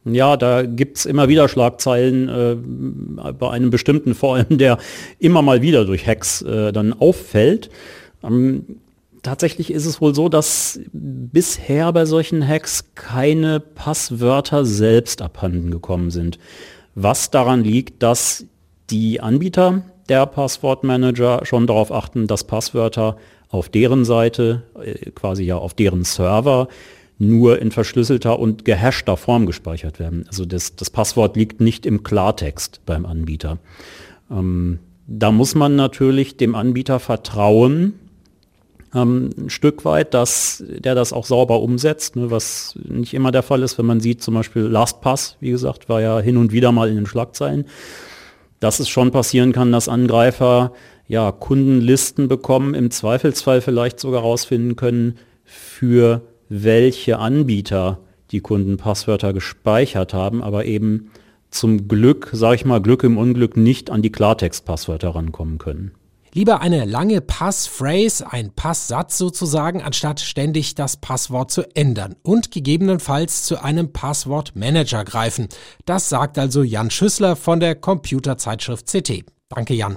Ja, 0.04 0.36
da 0.36 0.62
gibt 0.62 0.98
es 0.98 1.06
immer 1.06 1.28
wieder 1.28 1.48
Schlagzeilen 1.48 2.28
äh, 2.28 3.32
bei 3.32 3.50
einem 3.50 3.70
bestimmten, 3.70 4.14
vor 4.14 4.36
allem 4.36 4.58
der 4.58 4.78
immer 5.18 5.42
mal 5.42 5.62
wieder 5.62 5.84
durch 5.84 6.06
Hacks 6.06 6.42
äh, 6.42 6.70
dann 6.70 6.92
auffällt. 6.92 7.70
Ähm, 8.22 8.66
tatsächlich 9.26 9.72
ist 9.72 9.86
es 9.86 10.00
wohl 10.00 10.14
so, 10.14 10.28
dass 10.28 10.78
bisher 10.92 11.92
bei 11.92 12.06
solchen 12.06 12.46
Hacks 12.46 12.94
keine 12.94 13.58
Passwörter 13.58 14.64
selbst 14.64 15.20
abhanden 15.20 15.72
gekommen 15.72 16.10
sind. 16.10 16.38
Was 16.94 17.30
daran 17.30 17.64
liegt, 17.64 18.04
dass 18.04 18.46
die 18.88 19.20
Anbieter 19.20 19.82
der 20.08 20.26
Passwortmanager 20.26 21.44
schon 21.44 21.66
darauf 21.66 21.90
achten, 21.90 22.28
dass 22.28 22.44
Passwörter 22.44 23.16
auf 23.48 23.68
deren 23.68 24.04
Seite, 24.04 24.62
äh, 24.80 25.10
quasi 25.10 25.42
ja 25.42 25.56
auf 25.56 25.74
deren 25.74 26.04
Server, 26.04 26.68
nur 27.18 27.60
in 27.60 27.72
verschlüsselter 27.72 28.38
und 28.38 28.64
gehashter 28.64 29.16
Form 29.16 29.46
gespeichert 29.46 29.98
werden. 29.98 30.24
Also 30.28 30.44
das, 30.44 30.76
das 30.76 30.90
Passwort 30.90 31.36
liegt 31.36 31.60
nicht 31.60 31.84
im 31.84 32.04
Klartext 32.04 32.80
beim 32.86 33.06
Anbieter. 33.06 33.58
Ähm, 34.30 34.78
da 35.08 35.32
muss 35.32 35.56
man 35.56 35.74
natürlich 35.74 36.36
dem 36.36 36.54
Anbieter 36.54 37.00
vertrauen, 37.00 37.94
ähm, 38.96 39.30
ein 39.36 39.50
Stück 39.50 39.84
weit, 39.84 40.14
dass 40.14 40.64
der 40.66 40.94
das 40.94 41.12
auch 41.12 41.26
sauber 41.26 41.60
umsetzt, 41.60 42.16
ne, 42.16 42.30
was 42.30 42.78
nicht 42.88 43.14
immer 43.14 43.30
der 43.30 43.42
Fall 43.42 43.62
ist, 43.62 43.78
wenn 43.78 43.86
man 43.86 44.00
sieht, 44.00 44.22
zum 44.22 44.34
Beispiel 44.34 44.62
LastPass, 44.62 45.36
wie 45.40 45.50
gesagt, 45.50 45.88
war 45.88 46.00
ja 46.00 46.18
hin 46.18 46.36
und 46.36 46.52
wieder 46.52 46.72
mal 46.72 46.88
in 46.88 46.96
den 46.96 47.06
Schlagzeilen, 47.06 47.66
dass 48.58 48.80
es 48.80 48.88
schon 48.88 49.10
passieren 49.10 49.52
kann, 49.52 49.70
dass 49.70 49.88
Angreifer 49.88 50.72
ja, 51.08 51.30
Kundenlisten 51.30 52.26
bekommen, 52.26 52.74
im 52.74 52.90
Zweifelsfall 52.90 53.60
vielleicht 53.60 54.00
sogar 54.00 54.22
herausfinden 54.22 54.76
können, 54.76 55.18
für 55.44 56.22
welche 56.48 57.18
Anbieter 57.18 57.98
die 58.32 58.40
Kunden 58.40 58.76
Passwörter 58.76 59.32
gespeichert 59.32 60.14
haben, 60.14 60.42
aber 60.42 60.64
eben 60.64 61.10
zum 61.50 61.86
Glück, 61.86 62.30
sage 62.32 62.56
ich 62.56 62.64
mal, 62.64 62.80
Glück 62.80 63.04
im 63.04 63.18
Unglück 63.18 63.56
nicht 63.56 63.90
an 63.90 64.02
die 64.02 64.10
Klartext-Passwörter 64.10 65.14
rankommen 65.14 65.58
können. 65.58 65.92
Lieber 66.36 66.60
eine 66.60 66.84
lange 66.84 67.22
Passphrase, 67.22 68.30
ein 68.30 68.50
Passsatz 68.50 69.16
sozusagen, 69.16 69.80
anstatt 69.80 70.20
ständig 70.20 70.74
das 70.74 70.98
Passwort 70.98 71.50
zu 71.50 71.62
ändern 71.74 72.14
und 72.22 72.50
gegebenenfalls 72.50 73.44
zu 73.44 73.62
einem 73.62 73.94
Passwortmanager 73.94 75.06
greifen. 75.06 75.48
Das 75.86 76.10
sagt 76.10 76.36
also 76.36 76.62
Jan 76.62 76.90
Schüssler 76.90 77.36
von 77.36 77.58
der 77.58 77.74
Computerzeitschrift 77.74 78.86
CT. 78.86 79.24
Danke, 79.48 79.72
Jan. 79.72 79.96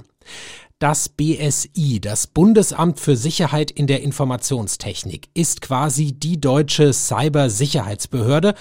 Das 0.78 1.10
BSI, 1.10 2.00
das 2.00 2.26
Bundesamt 2.26 2.98
für 3.00 3.18
Sicherheit 3.18 3.70
in 3.70 3.86
der 3.86 4.02
Informationstechnik, 4.02 5.28
ist 5.34 5.60
quasi 5.60 6.12
die 6.12 6.40
deutsche 6.40 6.94
Cybersicherheitsbehörde 6.94 8.54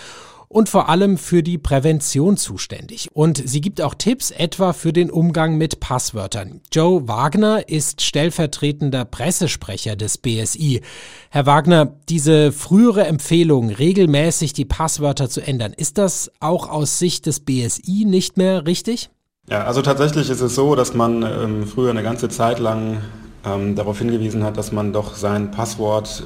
und 0.50 0.68
vor 0.68 0.90
allem 0.90 1.18
für 1.18 1.44
die 1.44 1.60
Prävention 1.60 2.36
zuständig. 2.36 3.08
Und 3.14 3.42
sie 3.48 3.62
gibt 3.62 3.82
auch 3.82 3.94
Tipps 3.94 4.32
etwa 4.32 4.74
für 4.74 4.92
den 4.92 5.12
Umgang 5.12 5.58
mit 5.58 5.80
Passwörtern. 5.80 6.62
Joe 6.74 7.08
Wagner 7.08 7.70
ist 7.70 8.02
stellvertretender 8.02 9.06
Pressesprecher 9.06 9.96
des 9.96 10.18
BSI. 10.18 10.82
Herr 11.30 11.46
Wagner, 11.46 11.94
diese 12.10 12.52
frühere 12.52 13.06
Empfehlung, 13.06 13.70
regelmäßig 13.70 14.54
die 14.54 14.66
Passwörter 14.66 15.30
zu 15.30 15.42
ändern, 15.42 15.72
ist 15.72 16.00
das 16.00 16.32
auch 16.40 16.68
aus 16.68 16.98
Sicht 16.98 17.28
des 17.28 17.40
BSI 17.42 18.06
nicht 18.06 18.38
mehr 18.38 18.66
richtig? 18.66 19.12
Ja, 19.50 19.66
also 19.66 19.82
tatsächlich 19.82 20.30
ist 20.30 20.42
es 20.42 20.56
so, 20.56 20.76
dass 20.76 20.94
man 20.94 21.24
ähm, 21.24 21.68
früher 21.68 21.92
eine 21.92 22.04
ganze 22.04 22.30
Zeit 22.30 22.60
lang 22.60 23.02
ähm, 23.46 23.76
darauf 23.76 24.00
hingewiesen 24.00 24.44
hat, 24.44 24.58
dass 24.58 24.72
man 24.72 24.94
doch 24.94 25.16
sein 25.16 25.52
Passwort 25.52 26.24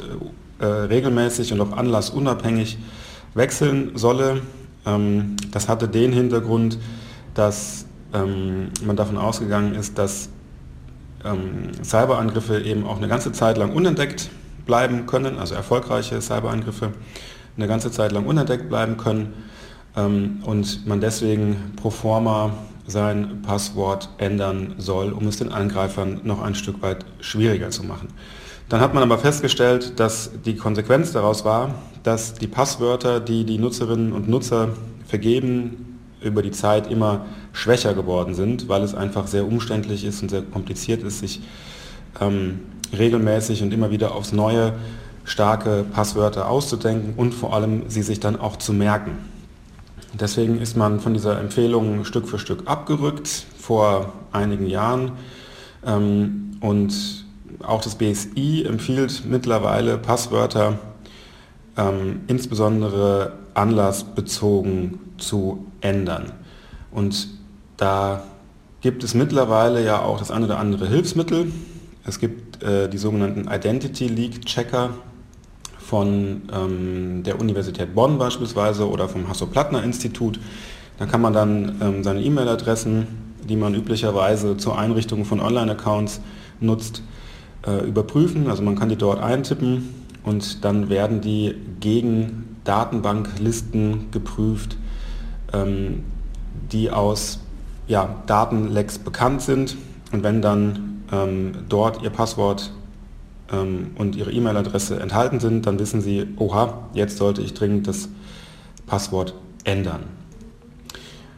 äh, 0.60 0.66
regelmäßig 0.66 1.52
und 1.52 1.62
auch 1.62 1.72
anlassunabhängig 1.74 2.78
wechseln 3.34 3.92
solle. 3.96 4.42
Ähm, 4.86 5.36
das 5.52 5.68
hatte 5.70 5.88
den 5.88 6.14
Hintergrund, 6.14 6.78
dass 7.34 7.86
ähm, 8.14 8.70
man 8.86 8.96
davon 8.96 9.18
ausgegangen 9.18 9.76
ist, 9.76 9.98
dass 9.98 10.30
ähm, 11.26 11.72
Cyberangriffe 11.84 12.60
eben 12.62 12.86
auch 12.86 12.98
eine 12.98 13.08
ganze 13.08 13.32
Zeit 13.32 13.58
lang 13.58 13.74
unentdeckt 13.74 14.30
bleiben 14.66 15.06
können, 15.06 15.38
also 15.38 15.56
erfolgreiche 15.56 16.22
Cyberangriffe 16.22 16.92
eine 17.58 17.68
ganze 17.68 17.92
Zeit 17.92 18.12
lang 18.12 18.26
unentdeckt 18.26 18.70
bleiben 18.70 18.98
können 18.98 19.34
ähm, 19.96 20.40
und 20.44 20.86
man 20.88 21.02
deswegen 21.02 21.74
pro 21.76 21.90
forma 21.90 22.52
sein 22.86 23.42
Passwort 23.44 24.10
ändern 24.18 24.76
soll, 24.78 25.14
um 25.14 25.28
es 25.28 25.38
den 25.38 25.52
Angreifern 25.52 26.22
noch 26.24 26.42
ein 26.42 26.56
Stück 26.56 26.82
weit 26.82 27.06
schwieriger 27.22 27.70
zu 27.70 27.84
machen. 27.84 28.10
Dann 28.70 28.82
hat 28.82 28.94
man 28.94 29.04
aber 29.04 29.18
festgestellt, 29.18 30.00
dass 30.00 30.32
die 30.46 30.56
Konsequenz 30.56 31.12
daraus 31.12 31.46
war, 31.46 31.76
dass 32.04 32.34
die 32.34 32.48
Passwörter, 32.48 33.20
die 33.20 33.46
die 33.46 33.58
Nutzerinnen 33.58 34.12
und 34.12 34.30
Nutzer 34.30 34.70
vergeben, 35.08 36.00
über 36.22 36.42
die 36.42 36.52
Zeit 36.52 36.90
immer 36.90 37.26
schwächer 37.52 37.94
geworden 37.94 38.36
sind, 38.36 38.70
weil 38.70 38.82
es 38.82 38.96
einfach 38.96 39.28
sehr 39.28 39.46
umständlich 39.46 40.06
ist 40.06 40.22
und 40.22 40.30
sehr 40.30 40.42
kompliziert 40.42 41.04
ist, 41.04 41.20
sich 41.20 41.42
ähm, 42.22 42.60
regelmäßig 42.98 43.62
und 43.62 43.74
immer 43.74 43.92
wieder 43.92 44.16
aufs 44.16 44.32
Neue 44.32 44.74
starke 45.26 45.86
Passwörter 45.92 46.50
auszudenken 46.50 47.14
und 47.16 47.34
vor 47.34 47.54
allem 47.54 47.84
sie 47.88 48.04
sich 48.04 48.20
dann 48.20 48.40
auch 48.40 48.58
zu 48.58 48.74
merken. 48.74 49.12
Deswegen 50.14 50.60
ist 50.60 50.78
man 50.78 51.00
von 51.00 51.14
dieser 51.14 51.40
Empfehlung 51.40 52.06
Stück 52.06 52.28
für 52.28 52.38
Stück 52.38 52.68
abgerückt 52.68 53.46
vor 53.58 54.14
einigen 54.32 54.68
Jahren. 54.68 55.14
Ähm, 55.86 56.58
und 56.60 56.94
auch 57.64 57.82
das 57.82 57.96
BSI 57.96 58.66
empfiehlt 58.68 59.24
mittlerweile 59.26 59.98
Passwörter 59.98 60.78
ähm, 61.78 62.22
insbesondere 62.28 63.34
anlassbezogen 63.54 65.00
zu 65.18 65.66
ändern. 65.82 66.32
Und 66.92 67.28
da 67.78 68.24
gibt 68.82 69.04
es 69.04 69.14
mittlerweile 69.14 69.84
ja 69.84 70.02
auch 70.02 70.20
das 70.20 70.32
eine 70.32 70.46
oder 70.46 70.60
andere 70.60 70.88
Hilfsmittel. 70.88 71.52
Es 72.06 72.20
gibt 72.20 72.62
äh, 72.64 72.90
die 72.90 72.98
sogenannten 72.98 73.48
Identity 73.50 74.08
Leak 74.08 74.46
Checker, 74.46 74.92
von 75.84 76.42
ähm, 76.52 77.22
der 77.24 77.40
Universität 77.40 77.94
Bonn 77.94 78.18
beispielsweise 78.18 78.90
oder 78.90 79.08
vom 79.08 79.28
Hasso-Plattner-Institut. 79.28 80.40
Da 80.98 81.06
kann 81.06 81.22
man 81.22 81.34
dann 81.34 81.76
ähm, 81.82 82.04
seine 82.04 82.22
E-Mail-Adressen, 82.22 83.06
die 83.48 83.56
man 83.56 83.76
üblicherweise 83.76 84.58
zur 84.58 84.80
Einrichtung 84.80 85.26
von 85.26 85.40
Online-Accounts 85.40 86.22
nutzt, 86.62 87.04
äh, 87.68 87.86
überprüfen. 87.86 88.50
Also 88.50 88.64
man 88.64 88.76
kann 88.76 88.90
die 88.90 88.96
dort 88.96 89.22
eintippen 89.22 90.03
und 90.24 90.64
dann 90.64 90.90
werden 90.90 91.22
die 91.22 91.56
gegen 91.80 92.58
Datenbanklisten 92.64 94.12
geprüft, 94.12 94.78
ähm, 95.52 96.04
die 96.72 96.90
aus 96.90 97.40
ja, 97.88 98.16
Datenlecks 98.26 99.00
bekannt 99.00 99.42
sind. 99.42 99.76
Und 100.12 100.24
wenn 100.24 100.42
dann 100.42 101.04
ähm, 101.12 101.52
dort 101.68 102.02
Ihr 102.02 102.10
Passwort 102.10 102.72
ähm, 103.52 103.92
und 103.96 104.16
Ihre 104.16 104.32
E-Mail-Adresse 104.32 105.00
enthalten 105.00 105.40
sind, 105.40 105.66
dann 105.66 105.80
wissen 105.80 106.02
Sie, 106.02 106.28
oha, 106.38 106.88
jetzt 106.94 107.18
sollte 107.18 107.42
ich 107.42 107.54
dringend 107.54 107.88
das 107.88 108.08
Passwort 108.86 109.34
ändern. 109.66 110.04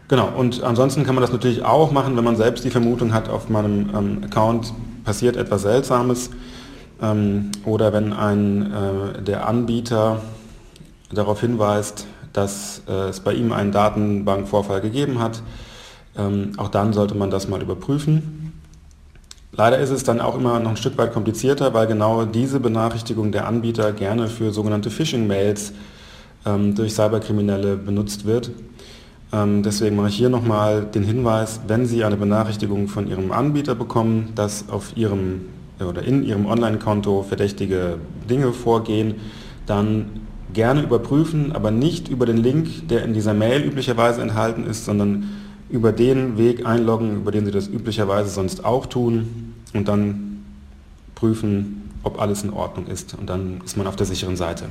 Genau, 0.08 0.30
und 0.38 0.62
ansonsten 0.64 1.04
kann 1.04 1.16
man 1.16 1.24
das 1.24 1.32
natürlich 1.32 1.64
auch 1.64 1.92
machen, 1.92 2.16
wenn 2.16 2.24
man 2.24 2.36
selbst 2.36 2.64
die 2.64 2.70
Vermutung 2.70 3.12
hat, 3.12 3.28
auf 3.28 3.50
meinem 3.50 3.90
ähm, 3.96 4.24
Account 4.24 4.72
passiert 5.04 5.36
etwas 5.36 5.64
Seltsames 5.64 6.30
ähm, 7.02 7.52
oder 7.66 7.94
wenn 7.94 8.14
ein, 8.14 8.72
äh, 8.72 9.22
der 9.22 9.48
Anbieter 9.48 10.22
darauf 11.12 11.42
hinweist, 11.42 12.08
dass 12.34 12.82
äh, 12.88 13.10
es 13.10 13.20
bei 13.20 13.34
ihm 13.34 13.52
einen 13.52 13.72
Datenbankvorfall 13.72 14.82
gegeben 14.82 15.20
hat. 15.20 15.42
Ähm, 16.18 16.54
auch 16.58 16.70
dann 16.70 16.94
sollte 16.94 17.16
man 17.16 17.30
das 17.30 17.48
mal 17.48 17.62
überprüfen. 17.62 18.54
Leider 19.52 19.80
ist 19.80 19.90
es 19.90 20.04
dann 20.04 20.20
auch 20.20 20.38
immer 20.38 20.60
noch 20.60 20.72
ein 20.72 20.78
Stück 20.78 20.98
weit 20.98 21.14
komplizierter, 21.14 21.74
weil 21.74 21.88
genau 21.88 22.26
diese 22.26 22.60
Benachrichtigung 22.60 23.32
der 23.32 23.48
Anbieter 23.48 23.94
gerne 23.94 24.28
für 24.28 24.52
sogenannte 24.52 24.90
Phishing-Mails 24.90 25.72
ähm, 26.46 26.76
durch 26.76 26.94
Cyberkriminelle 26.94 27.78
benutzt 27.78 28.26
wird. 28.26 28.52
Ähm, 29.32 29.64
deswegen 29.64 29.96
mache 29.96 30.10
ich 30.10 30.18
hier 30.18 30.30
nochmal 30.30 30.84
den 30.84 31.04
Hinweis, 31.04 31.62
wenn 31.68 31.86
Sie 31.86 32.04
eine 32.04 32.18
Benachrichtigung 32.18 32.90
von 32.90 33.08
Ihrem 33.08 33.32
Anbieter 33.32 33.76
bekommen, 33.76 34.34
dass 34.36 34.68
auf 34.70 34.98
Ihrem 34.98 35.46
oder 35.80 36.04
in 36.04 36.24
Ihrem 36.24 36.46
Online-Konto 36.46 37.24
verdächtige 37.24 37.98
Dinge 38.30 38.54
vorgehen, 38.54 39.16
dann 39.66 40.22
gerne 40.54 40.82
überprüfen, 40.82 41.52
aber 41.52 41.72
nicht 41.72 42.08
über 42.08 42.26
den 42.26 42.38
Link, 42.38 42.88
der 42.88 43.04
in 43.04 43.14
dieser 43.14 43.34
Mail 43.34 43.64
üblicherweise 43.64 44.22
enthalten 44.22 44.66
ist, 44.66 44.86
sondern 44.86 45.30
über 45.70 45.92
den 45.92 46.38
Weg 46.38 46.66
einloggen, 46.66 47.18
über 47.18 47.32
den 47.32 47.46
Sie 47.46 47.52
das 47.52 47.68
üblicherweise 47.68 48.30
sonst 48.30 48.64
auch 48.64 48.86
tun 48.86 49.54
und 49.74 49.88
dann 49.88 50.44
prüfen, 51.16 51.90
ob 52.04 52.22
alles 52.22 52.44
in 52.44 52.52
Ordnung 52.52 52.88
ist. 52.88 53.16
Und 53.16 53.30
dann 53.30 53.62
ist 53.66 53.78
man 53.78 53.88
auf 53.88 53.96
der 53.96 54.06
sicheren 54.06 54.38
Seite. 54.38 54.66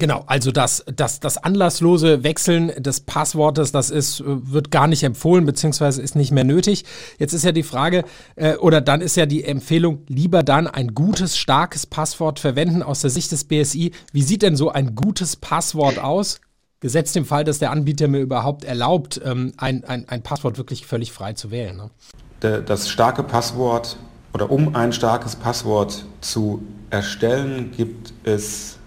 Genau, 0.00 0.24
also 0.26 0.50
das, 0.50 0.82
das, 0.96 1.20
das 1.20 1.36
anlasslose 1.36 2.24
Wechseln 2.24 2.72
des 2.82 3.00
Passwortes, 3.00 3.70
das 3.70 3.90
ist, 3.90 4.22
wird 4.24 4.70
gar 4.70 4.86
nicht 4.86 5.02
empfohlen, 5.02 5.44
beziehungsweise 5.44 6.00
ist 6.00 6.16
nicht 6.16 6.32
mehr 6.32 6.42
nötig. 6.42 6.86
Jetzt 7.18 7.34
ist 7.34 7.44
ja 7.44 7.52
die 7.52 7.62
Frage, 7.62 8.04
äh, 8.34 8.54
oder 8.54 8.80
dann 8.80 9.02
ist 9.02 9.16
ja 9.16 9.26
die 9.26 9.44
Empfehlung, 9.44 10.04
lieber 10.08 10.42
dann 10.42 10.66
ein 10.66 10.94
gutes, 10.94 11.36
starkes 11.36 11.84
Passwort 11.84 12.38
verwenden 12.38 12.82
aus 12.82 13.02
der 13.02 13.10
Sicht 13.10 13.30
des 13.30 13.44
BSI. 13.44 13.92
Wie 14.10 14.22
sieht 14.22 14.40
denn 14.40 14.56
so 14.56 14.70
ein 14.70 14.94
gutes 14.94 15.36
Passwort 15.36 15.98
aus? 15.98 16.40
Gesetzt 16.80 17.14
im 17.18 17.26
Fall, 17.26 17.44
dass 17.44 17.58
der 17.58 17.70
Anbieter 17.70 18.08
mir 18.08 18.20
überhaupt 18.20 18.64
erlaubt, 18.64 19.20
ähm, 19.22 19.52
ein, 19.58 19.84
ein, 19.84 20.08
ein 20.08 20.22
Passwort 20.22 20.56
wirklich 20.56 20.86
völlig 20.86 21.12
frei 21.12 21.34
zu 21.34 21.50
wählen. 21.50 21.76
Ne? 21.76 22.62
Das 22.62 22.88
starke 22.88 23.22
Passwort 23.22 23.98
oder 24.32 24.50
um 24.50 24.74
ein 24.74 24.94
starkes 24.94 25.36
Passwort 25.36 26.06
zu 26.22 26.62
erstellen, 26.88 27.70
gibt 27.76 28.14
es 28.24 28.78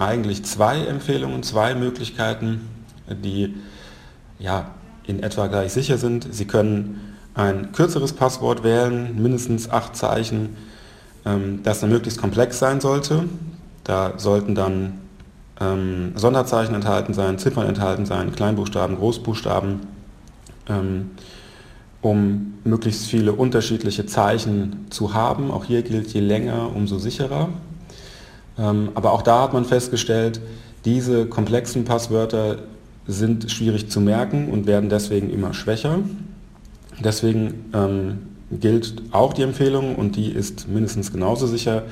eigentlich 0.00 0.44
zwei 0.44 0.78
Empfehlungen, 0.78 1.42
zwei 1.42 1.74
Möglichkeiten, 1.74 2.68
die 3.08 3.54
ja, 4.38 4.70
in 5.06 5.22
etwa 5.22 5.46
gleich 5.46 5.72
sicher 5.72 5.98
sind. 5.98 6.26
Sie 6.30 6.46
können 6.46 7.16
ein 7.34 7.72
kürzeres 7.72 8.12
Passwort 8.14 8.64
wählen, 8.64 9.20
mindestens 9.20 9.70
acht 9.70 9.96
Zeichen, 9.96 10.56
ähm, 11.26 11.60
das 11.62 11.80
dann 11.80 11.90
möglichst 11.90 12.20
komplex 12.20 12.58
sein 12.58 12.80
sollte. 12.80 13.24
Da 13.84 14.14
sollten 14.16 14.54
dann 14.54 15.00
ähm, 15.60 16.12
Sonderzeichen 16.16 16.74
enthalten 16.74 17.12
sein, 17.12 17.38
Ziffern 17.38 17.66
enthalten 17.66 18.06
sein, 18.06 18.32
Kleinbuchstaben, 18.32 18.96
Großbuchstaben, 18.96 19.80
ähm, 20.68 21.10
um 22.00 22.54
möglichst 22.64 23.06
viele 23.06 23.32
unterschiedliche 23.32 24.06
Zeichen 24.06 24.86
zu 24.88 25.12
haben. 25.12 25.50
Auch 25.50 25.66
hier 25.66 25.82
gilt, 25.82 26.08
je 26.14 26.20
länger, 26.20 26.74
umso 26.74 26.98
sicherer. 26.98 27.50
Ähm, 28.60 28.90
aber 28.94 29.12
auch 29.12 29.22
da 29.22 29.42
hat 29.42 29.52
man 29.52 29.64
festgestellt, 29.64 30.40
diese 30.84 31.26
komplexen 31.26 31.84
Passwörter 31.84 32.58
sind 33.06 33.50
schwierig 33.50 33.90
zu 33.90 34.00
merken 34.00 34.50
und 34.50 34.66
werden 34.66 34.90
deswegen 34.90 35.30
immer 35.30 35.54
schwächer. 35.54 35.98
Deswegen 37.02 37.70
ähm, 37.72 38.18
gilt 38.50 39.02
auch 39.12 39.32
die 39.32 39.42
Empfehlung 39.42 39.96
und 39.96 40.16
die 40.16 40.30
ist 40.30 40.68
mindestens 40.68 41.12
genauso 41.12 41.46
sicher, 41.46 41.82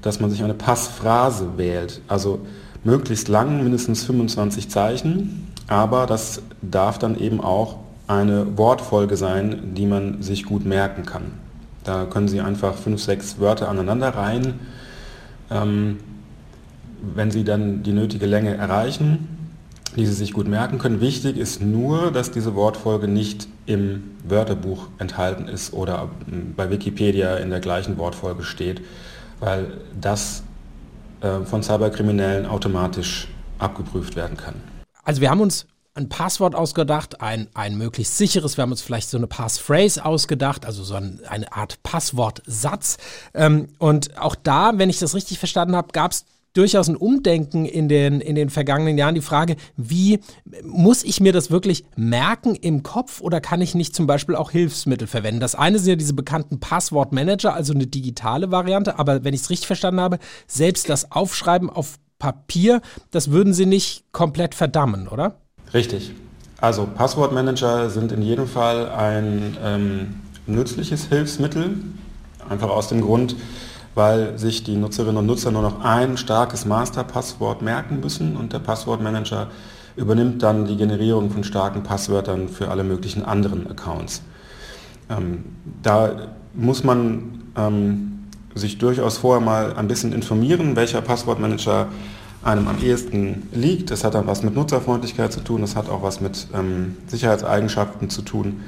dass 0.00 0.20
man 0.20 0.30
sich 0.30 0.42
eine 0.42 0.54
Passphrase 0.54 1.56
wählt. 1.56 2.00
Also 2.08 2.40
möglichst 2.84 3.28
lang, 3.28 3.62
mindestens 3.62 4.04
25 4.04 4.68
Zeichen, 4.68 5.48
aber 5.68 6.06
das 6.06 6.42
darf 6.60 6.98
dann 6.98 7.18
eben 7.18 7.40
auch 7.40 7.78
eine 8.06 8.58
Wortfolge 8.58 9.16
sein, 9.16 9.74
die 9.74 9.86
man 9.86 10.22
sich 10.22 10.44
gut 10.44 10.64
merken 10.64 11.04
kann. 11.04 11.32
Da 11.84 12.04
können 12.04 12.28
Sie 12.28 12.40
einfach 12.40 12.74
fünf, 12.74 13.02
sechs 13.02 13.40
Wörter 13.40 13.68
aneinander 13.68 14.10
reihen. 14.10 14.60
Ähm, 15.50 15.98
wenn 17.02 17.30
Sie 17.30 17.44
dann 17.44 17.82
die 17.82 17.92
nötige 17.92 18.26
Länge 18.26 18.54
erreichen, 18.54 19.28
die 19.96 20.06
Sie 20.06 20.14
sich 20.14 20.32
gut 20.32 20.48
merken 20.48 20.78
können. 20.78 21.00
Wichtig 21.00 21.36
ist 21.36 21.60
nur, 21.60 22.10
dass 22.12 22.30
diese 22.30 22.54
Wortfolge 22.54 23.08
nicht 23.08 23.48
im 23.66 24.12
Wörterbuch 24.24 24.88
enthalten 24.98 25.48
ist 25.48 25.72
oder 25.72 26.10
bei 26.56 26.70
Wikipedia 26.70 27.36
in 27.36 27.50
der 27.50 27.60
gleichen 27.60 27.98
Wortfolge 27.98 28.42
steht, 28.42 28.82
weil 29.40 29.80
das 30.00 30.42
äh, 31.20 31.40
von 31.40 31.62
Cyberkriminellen 31.62 32.46
automatisch 32.46 33.28
abgeprüft 33.58 34.16
werden 34.16 34.36
kann. 34.36 34.54
Also 35.04 35.20
wir 35.20 35.30
haben 35.30 35.40
uns 35.40 35.66
ein 35.94 36.08
Passwort 36.08 36.54
ausgedacht, 36.54 37.20
ein, 37.20 37.48
ein 37.52 37.76
möglichst 37.76 38.16
sicheres. 38.16 38.56
Wir 38.56 38.62
haben 38.62 38.70
uns 38.70 38.80
vielleicht 38.80 39.10
so 39.10 39.18
eine 39.18 39.26
Passphrase 39.26 40.04
ausgedacht, 40.04 40.64
also 40.64 40.82
so 40.84 40.94
ein, 40.94 41.20
eine 41.28 41.52
Art 41.52 41.82
Passwortsatz. 41.82 42.96
Ähm, 43.34 43.68
und 43.78 44.18
auch 44.18 44.34
da, 44.34 44.72
wenn 44.76 44.88
ich 44.88 44.98
das 44.98 45.14
richtig 45.14 45.38
verstanden 45.38 45.76
habe, 45.76 45.88
gab 45.92 46.12
es 46.12 46.24
durchaus 46.52 46.88
ein 46.88 46.96
Umdenken 46.96 47.64
in 47.64 47.88
den, 47.88 48.20
in 48.20 48.34
den 48.34 48.50
vergangenen 48.50 48.98
Jahren. 48.98 49.14
Die 49.14 49.20
Frage, 49.20 49.56
wie 49.76 50.20
muss 50.64 51.04
ich 51.04 51.20
mir 51.20 51.32
das 51.32 51.50
wirklich 51.50 51.84
merken 51.96 52.54
im 52.54 52.82
Kopf 52.82 53.20
oder 53.20 53.40
kann 53.40 53.60
ich 53.60 53.74
nicht 53.74 53.94
zum 53.94 54.06
Beispiel 54.06 54.36
auch 54.36 54.50
Hilfsmittel 54.50 55.06
verwenden? 55.06 55.40
Das 55.40 55.54
eine 55.54 55.78
sind 55.78 55.88
ja 55.88 55.96
diese 55.96 56.14
bekannten 56.14 56.60
Passwortmanager, 56.60 57.54
also 57.54 57.72
eine 57.72 57.86
digitale 57.86 58.50
Variante, 58.50 58.98
aber 58.98 59.24
wenn 59.24 59.34
ich 59.34 59.42
es 59.42 59.50
richtig 59.50 59.66
verstanden 59.66 60.00
habe, 60.00 60.18
selbst 60.46 60.88
das 60.88 61.12
Aufschreiben 61.12 61.70
auf 61.70 61.98
Papier, 62.18 62.82
das 63.10 63.32
würden 63.32 63.52
Sie 63.52 63.66
nicht 63.66 64.04
komplett 64.12 64.54
verdammen, 64.54 65.08
oder? 65.08 65.40
Richtig. 65.74 66.12
Also 66.60 66.86
Passwortmanager 66.86 67.90
sind 67.90 68.12
in 68.12 68.22
jedem 68.22 68.46
Fall 68.46 68.88
ein 68.90 69.56
ähm, 69.60 70.14
nützliches 70.46 71.06
Hilfsmittel, 71.06 71.78
einfach 72.48 72.70
aus 72.70 72.86
dem 72.86 73.00
Grund, 73.00 73.34
weil 73.94 74.38
sich 74.38 74.64
die 74.64 74.76
Nutzerinnen 74.76 75.18
und 75.18 75.26
Nutzer 75.26 75.50
nur 75.50 75.62
noch 75.62 75.84
ein 75.84 76.16
starkes 76.16 76.64
Masterpasswort 76.64 77.62
merken 77.62 78.00
müssen 78.00 78.36
und 78.36 78.52
der 78.52 78.58
Passwortmanager 78.58 79.48
übernimmt 79.96 80.42
dann 80.42 80.66
die 80.66 80.76
Generierung 80.76 81.30
von 81.30 81.44
starken 81.44 81.82
Passwörtern 81.82 82.48
für 82.48 82.70
alle 82.70 82.84
möglichen 82.84 83.24
anderen 83.24 83.70
Accounts. 83.70 84.22
Ähm, 85.10 85.44
da 85.82 86.28
muss 86.54 86.84
man 86.84 87.42
ähm, 87.56 88.28
sich 88.54 88.78
durchaus 88.78 89.18
vorher 89.18 89.44
mal 89.44 89.74
ein 89.74 89.88
bisschen 89.88 90.12
informieren, 90.12 90.76
welcher 90.76 91.02
Passwortmanager 91.02 91.88
einem 92.42 92.68
am 92.68 92.82
ehesten 92.82 93.48
liegt. 93.52 93.90
Das 93.90 94.02
hat 94.04 94.14
dann 94.14 94.26
was 94.26 94.42
mit 94.42 94.54
Nutzerfreundlichkeit 94.54 95.32
zu 95.32 95.40
tun, 95.40 95.60
das 95.60 95.76
hat 95.76 95.90
auch 95.90 96.02
was 96.02 96.20
mit 96.20 96.48
ähm, 96.54 96.96
Sicherheitseigenschaften 97.06 98.08
zu 98.08 98.22
tun. 98.22 98.62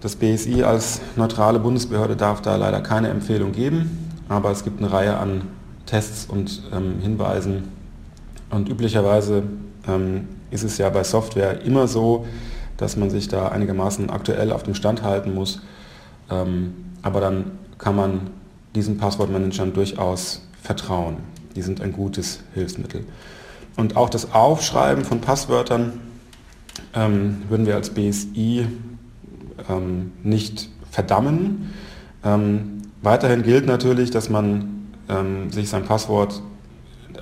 Das 0.00 0.16
BSI 0.16 0.62
als 0.62 1.00
neutrale 1.16 1.58
Bundesbehörde 1.58 2.16
darf 2.16 2.40
da 2.40 2.56
leider 2.56 2.80
keine 2.80 3.08
Empfehlung 3.08 3.52
geben 3.52 4.07
aber 4.28 4.50
es 4.50 4.64
gibt 4.64 4.80
eine 4.80 4.92
Reihe 4.92 5.16
an 5.16 5.42
Tests 5.86 6.26
und 6.26 6.62
ähm, 6.72 7.00
Hinweisen. 7.00 7.64
Und 8.50 8.68
üblicherweise 8.68 9.42
ähm, 9.86 10.28
ist 10.50 10.64
es 10.64 10.78
ja 10.78 10.90
bei 10.90 11.04
Software 11.04 11.62
immer 11.62 11.88
so, 11.88 12.26
dass 12.76 12.96
man 12.96 13.10
sich 13.10 13.28
da 13.28 13.48
einigermaßen 13.48 14.10
aktuell 14.10 14.52
auf 14.52 14.62
dem 14.62 14.74
Stand 14.74 15.02
halten 15.02 15.34
muss. 15.34 15.60
Ähm, 16.30 16.74
aber 17.02 17.20
dann 17.20 17.52
kann 17.78 17.96
man 17.96 18.30
diesen 18.74 18.98
Passwortmanagern 18.98 19.72
durchaus 19.72 20.42
vertrauen. 20.62 21.16
Die 21.56 21.62
sind 21.62 21.80
ein 21.80 21.92
gutes 21.92 22.40
Hilfsmittel. 22.54 23.04
Und 23.76 23.96
auch 23.96 24.10
das 24.10 24.32
Aufschreiben 24.34 25.04
von 25.04 25.20
Passwörtern 25.20 26.00
ähm, 26.94 27.42
würden 27.48 27.66
wir 27.66 27.76
als 27.76 27.90
BSI 27.90 28.66
ähm, 29.68 30.12
nicht 30.22 30.68
verdammen. 30.90 31.72
Ähm, 32.24 32.77
Weiterhin 33.02 33.42
gilt 33.42 33.66
natürlich, 33.66 34.10
dass 34.10 34.28
man 34.28 34.88
ähm, 35.08 35.50
sich 35.50 35.68
sein 35.68 35.84
Passwort 35.84 36.42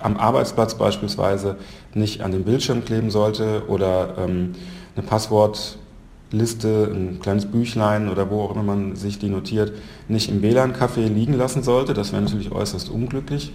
am 0.01 0.17
Arbeitsplatz 0.17 0.77
beispielsweise 0.77 1.57
nicht 1.95 2.23
an 2.23 2.33
den 2.33 2.45
Bildschirm 2.45 2.85
kleben 2.85 3.11
sollte 3.11 3.62
oder 3.69 4.17
ähm, 4.19 4.53
eine 4.95 5.07
Passwortliste, 5.07 6.91
ein 6.93 7.21
kleines 7.21 7.47
Büchlein 7.47 8.09
oder 8.09 8.31
wo 8.31 8.43
auch 8.43 8.53
immer 8.53 8.62
man 8.62 8.97
sich 8.97 9.19
die 9.19 9.29
notiert, 9.29 9.73
nicht 10.09 10.31
im 10.31 10.43
WLAN-Café 10.43 11.07
liegen 11.09 11.35
lassen 11.35 11.62
sollte. 11.62 11.93
Das 11.95 12.12
wäre 12.12 12.23
natürlich 12.23 12.53
äußerst 12.53 12.91
unglücklich. 12.91 13.53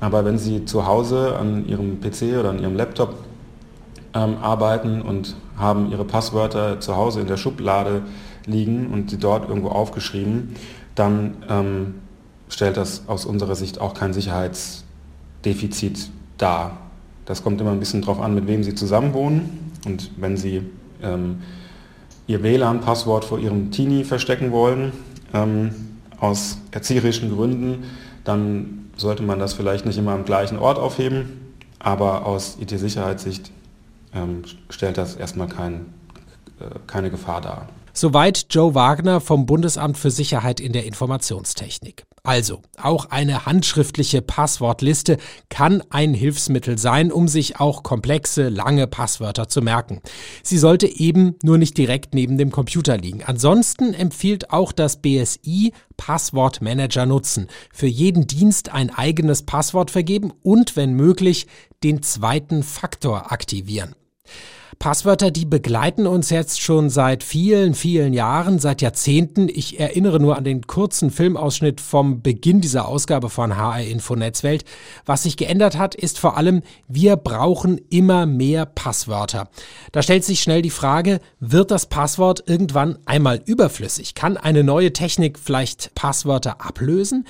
Aber 0.00 0.24
wenn 0.24 0.38
Sie 0.38 0.64
zu 0.64 0.86
Hause 0.86 1.36
an 1.38 1.66
Ihrem 1.66 2.00
PC 2.00 2.38
oder 2.38 2.50
an 2.50 2.58
Ihrem 2.58 2.76
Laptop 2.76 3.14
ähm, 4.14 4.36
arbeiten 4.42 5.00
und 5.00 5.36
haben 5.56 5.90
Ihre 5.90 6.04
Passwörter 6.04 6.80
zu 6.80 6.96
Hause 6.96 7.20
in 7.20 7.26
der 7.26 7.36
Schublade 7.36 8.02
liegen 8.46 8.88
und 8.92 9.10
sie 9.10 9.18
dort 9.18 9.48
irgendwo 9.48 9.68
aufgeschrieben, 9.68 10.54
dann 10.94 11.44
ähm, 11.48 11.94
stellt 12.48 12.76
das 12.76 13.08
aus 13.08 13.24
unserer 13.24 13.54
Sicht 13.54 13.80
auch 13.80 13.94
kein 13.94 14.12
Sicherheitsdefizit 14.12 16.10
dar. 16.38 16.78
Das 17.24 17.42
kommt 17.42 17.60
immer 17.60 17.72
ein 17.72 17.80
bisschen 17.80 18.02
darauf 18.02 18.20
an, 18.20 18.34
mit 18.34 18.46
wem 18.46 18.62
Sie 18.62 18.74
zusammenwohnen. 18.74 19.70
Und 19.86 20.10
wenn 20.16 20.36
Sie 20.36 20.62
ähm, 21.02 21.42
Ihr 22.26 22.42
WLAN-Passwort 22.42 23.24
vor 23.24 23.38
Ihrem 23.38 23.70
Teenie 23.70 24.04
verstecken 24.04 24.52
wollen, 24.52 24.92
ähm, 25.32 25.74
aus 26.18 26.58
erzieherischen 26.70 27.34
Gründen, 27.34 27.84
dann 28.24 28.90
sollte 28.96 29.22
man 29.22 29.38
das 29.38 29.52
vielleicht 29.52 29.84
nicht 29.86 29.98
immer 29.98 30.12
am 30.12 30.24
gleichen 30.24 30.58
Ort 30.58 30.78
aufheben. 30.78 31.40
Aber 31.78 32.24
aus 32.24 32.56
IT-Sicherheitssicht 32.60 33.50
ähm, 34.14 34.42
stellt 34.70 34.96
das 34.96 35.16
erstmal 35.16 35.48
kein, 35.48 35.86
äh, 36.60 36.78
keine 36.86 37.10
Gefahr 37.10 37.40
dar. 37.40 37.68
Soweit 37.96 38.46
Joe 38.50 38.74
Wagner 38.74 39.20
vom 39.20 39.46
Bundesamt 39.46 39.96
für 39.96 40.10
Sicherheit 40.10 40.58
in 40.58 40.72
der 40.72 40.84
Informationstechnik. 40.84 42.04
Also, 42.24 42.60
auch 42.76 43.10
eine 43.10 43.46
handschriftliche 43.46 44.20
Passwortliste 44.20 45.18
kann 45.48 45.80
ein 45.90 46.12
Hilfsmittel 46.12 46.76
sein, 46.76 47.12
um 47.12 47.28
sich 47.28 47.60
auch 47.60 47.84
komplexe, 47.84 48.48
lange 48.48 48.88
Passwörter 48.88 49.48
zu 49.48 49.62
merken. 49.62 50.00
Sie 50.42 50.58
sollte 50.58 50.88
eben 50.88 51.36
nur 51.44 51.56
nicht 51.56 51.78
direkt 51.78 52.14
neben 52.14 52.36
dem 52.36 52.50
Computer 52.50 52.96
liegen. 52.96 53.22
Ansonsten 53.22 53.94
empfiehlt 53.94 54.50
auch 54.50 54.72
das 54.72 55.00
BSI 55.00 55.72
Passwortmanager 55.96 57.06
nutzen. 57.06 57.46
Für 57.72 57.86
jeden 57.86 58.26
Dienst 58.26 58.70
ein 58.72 58.90
eigenes 58.90 59.44
Passwort 59.44 59.92
vergeben 59.92 60.32
und, 60.42 60.74
wenn 60.74 60.94
möglich, 60.94 61.46
den 61.84 62.02
zweiten 62.02 62.64
Faktor 62.64 63.30
aktivieren. 63.30 63.94
Passwörter, 64.78 65.30
die 65.30 65.44
begleiten 65.44 66.06
uns 66.06 66.30
jetzt 66.30 66.60
schon 66.60 66.90
seit 66.90 67.22
vielen, 67.22 67.74
vielen 67.74 68.12
Jahren, 68.12 68.58
seit 68.58 68.82
Jahrzehnten. 68.82 69.48
Ich 69.48 69.78
erinnere 69.78 70.20
nur 70.20 70.36
an 70.36 70.44
den 70.44 70.66
kurzen 70.66 71.10
Filmausschnitt 71.10 71.80
vom 71.80 72.22
Beginn 72.22 72.60
dieser 72.60 72.88
Ausgabe 72.88 73.30
von 73.30 73.56
HR 73.56 73.82
Info 73.82 74.16
Netzwelt. 74.16 74.64
Was 75.04 75.24
sich 75.24 75.36
geändert 75.36 75.78
hat, 75.78 75.94
ist 75.94 76.18
vor 76.18 76.36
allem, 76.36 76.62
wir 76.88 77.16
brauchen 77.16 77.80
immer 77.90 78.26
mehr 78.26 78.66
Passwörter. 78.66 79.48
Da 79.92 80.02
stellt 80.02 80.24
sich 80.24 80.40
schnell 80.40 80.62
die 80.62 80.70
Frage, 80.70 81.20
wird 81.40 81.70
das 81.70 81.86
Passwort 81.86 82.44
irgendwann 82.46 82.98
einmal 83.06 83.40
überflüssig? 83.44 84.14
Kann 84.14 84.36
eine 84.36 84.64
neue 84.64 84.92
Technik 84.92 85.38
vielleicht 85.38 85.94
Passwörter 85.94 86.64
ablösen? 86.64 87.26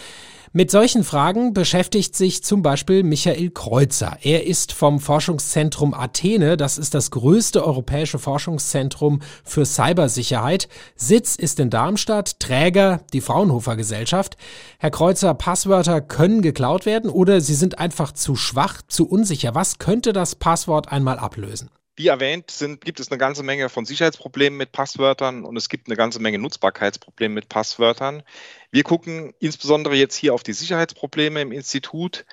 Mit 0.57 0.71
solchen 0.71 1.03
Fragen 1.03 1.53
beschäftigt 1.53 2.15
sich 2.15 2.45
zum 2.45 2.63
Beispiel 2.63 3.03
Michael 3.03 3.51
Kreuzer. 3.51 4.19
Er 4.23 4.47
ist 4.47 4.73
vom 4.73 5.01
Forschungszentrum 5.01 5.93
Athene, 5.95 6.57
das 6.57 6.79
ist 6.79 6.95
das 6.95 7.11
größte 7.11 7.67
europäische 7.67 8.21
Forschungszentrum 8.21 9.21
für 9.43 9.67
Cybersicherheit. 9.67 10.69
Sitz 10.95 11.35
ist 11.35 11.59
in 11.59 11.71
Darmstadt, 11.71 12.39
Träger 12.39 13.01
die 13.13 13.21
Fraunhofer 13.21 13.75
Gesellschaft. 13.75 14.37
Herr 14.79 14.93
Kreuzer, 14.93 15.35
Passwörter 15.35 16.01
können 16.01 16.41
geklaut 16.41 16.87
werden 16.87 17.11
oder 17.11 17.41
sie 17.41 17.55
sind 17.55 17.81
einfach 17.81 18.13
zu 18.13 18.37
schwach, 18.37 18.81
zu 18.87 19.09
unsicher. 19.09 19.57
Was 19.57 19.81
könnte 19.81 20.13
das 20.13 20.37
Passwort 20.37 20.93
einmal 20.93 21.19
ablösen? 21.19 21.69
Wie 21.97 22.09
erwähnt, 22.09 22.51
sind, 22.51 22.85
gibt 22.85 22.99
es 23.01 23.11
eine 23.11 23.19
ganze 23.19 23.43
Menge 23.45 23.69
von 23.69 23.85
Sicherheitsproblemen 23.85 24.57
mit 24.57 24.73
Passwörtern 24.73 25.45
und 25.45 25.57
es 25.57 25.69
gibt 25.69 25.87
eine 25.89 25.97
ganze 25.97 26.21
Menge 26.21 26.39
Nutzbarkeitsprobleme 26.39 27.35
mit 27.35 27.49
Passwörtern. 27.49 28.25
Wir 28.73 28.83
gucken 28.83 29.33
insbesondere 29.39 29.95
jetzt 29.95 30.17
hier 30.17 30.35
auf 30.35 30.43
die 30.43 30.55
Sicherheitsprobleme 30.55 31.41
im 31.41 31.53
Institut 31.53 32.25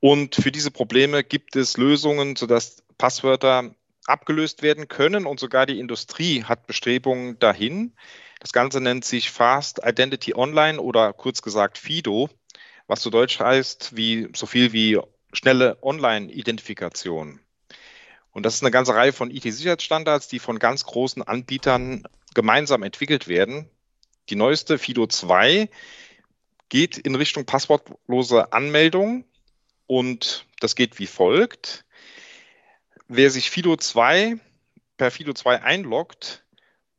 Und 0.00 0.36
für 0.36 0.52
diese 0.52 0.70
Probleme 0.70 1.24
gibt 1.24 1.56
es 1.56 1.76
Lösungen, 1.76 2.36
sodass 2.36 2.84
Passwörter 2.98 3.74
abgelöst 4.06 4.62
werden 4.62 4.88
können 4.88 5.26
und 5.26 5.40
sogar 5.40 5.66
die 5.66 5.80
Industrie 5.80 6.44
hat 6.44 6.66
Bestrebungen 6.66 7.38
dahin. 7.38 7.94
Das 8.40 8.52
Ganze 8.52 8.80
nennt 8.80 9.04
sich 9.04 9.30
Fast 9.30 9.80
Identity 9.84 10.34
Online 10.34 10.80
oder 10.80 11.12
kurz 11.12 11.42
gesagt 11.42 11.78
FIDO, 11.78 12.30
was 12.86 13.00
zu 13.00 13.10
Deutsch 13.10 13.40
heißt 13.40 13.96
wie 13.96 14.28
so 14.34 14.46
viel 14.46 14.72
wie 14.72 15.00
schnelle 15.32 15.78
Online-Identifikation. 15.82 17.40
Und 18.36 18.42
das 18.42 18.56
ist 18.56 18.62
eine 18.62 18.70
ganze 18.70 18.94
Reihe 18.94 19.14
von 19.14 19.30
IT-Sicherheitsstandards, 19.30 20.28
die 20.28 20.40
von 20.40 20.58
ganz 20.58 20.84
großen 20.84 21.22
Anbietern 21.22 22.06
gemeinsam 22.34 22.82
entwickelt 22.82 23.28
werden. 23.28 23.70
Die 24.28 24.36
neueste 24.36 24.76
FIDO 24.76 25.06
2 25.06 25.70
geht 26.68 26.98
in 26.98 27.14
Richtung 27.14 27.46
passwortlose 27.46 28.52
Anmeldung 28.52 29.24
und 29.86 30.44
das 30.60 30.74
geht 30.74 30.98
wie 30.98 31.06
folgt. 31.06 31.86
Wer 33.08 33.30
sich 33.30 33.48
FIDO 33.48 33.74
2 33.74 34.36
per 34.98 35.10
FIDO 35.10 35.32
2 35.32 35.62
einloggt, 35.62 36.44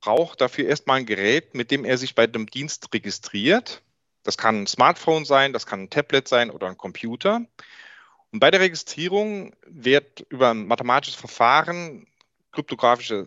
braucht 0.02 0.42
dafür 0.42 0.66
erstmal 0.66 1.02
ein 1.02 1.06
Gerät, 1.06 1.54
mit 1.54 1.70
dem 1.70 1.86
er 1.86 2.00
sich 2.00 2.16
bei 2.16 2.26
dem 2.26 2.48
Dienst 2.48 2.92
registriert. 2.96 3.84
Das 4.24 4.40
kann 4.40 4.64
ein 4.64 4.68
Smartphone 4.68 5.24
sein, 5.24 5.54
das 5.54 5.68
kann 5.68 5.82
ein 5.82 5.92
Tablet 5.92 6.28
sein 6.28 6.50
oder 6.50 6.66
ein 6.66 6.78
Computer. 6.78 7.46
Und 8.32 8.40
bei 8.40 8.52
der 8.52 8.60
Registrierung 8.60 9.56
wird 9.66 10.26
über 10.30 10.52
ein 10.52 10.68
mathematisches 10.68 11.16
Verfahren 11.16 12.08
kryptografische 12.52 13.26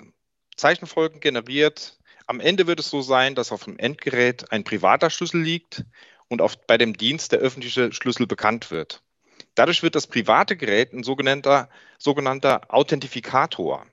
Zeichenfolgen 0.57 1.21
generiert. 1.21 1.99
Am 2.27 2.41
Ende 2.41 2.67
wird 2.67 2.81
es 2.81 2.91
so 2.91 3.01
sein, 3.01 3.35
dass 3.35 3.53
auf 3.53 3.65
dem 3.65 3.79
Endgerät 3.79 4.53
ein 4.53 4.65
privater 4.65 5.11
Schlüssel 5.11 5.41
liegt 5.41 5.85
und 6.29 6.43
auf, 6.43 6.59
bei 6.67 6.79
dem 6.79 6.97
Dienst 6.97 7.33
der 7.33 7.39
öffentliche 7.41 7.93
Schlüssel 7.93 8.27
bekannt 8.27 8.71
wird. 8.71 9.03
Dadurch 9.55 9.83
wird 9.83 9.95
das 9.95 10.07
private 10.07 10.57
Gerät 10.57 10.93
ein 10.93 11.03
sogenannter, 11.03 11.69
sogenannter 11.99 12.63
Authentifikator. 12.69 13.87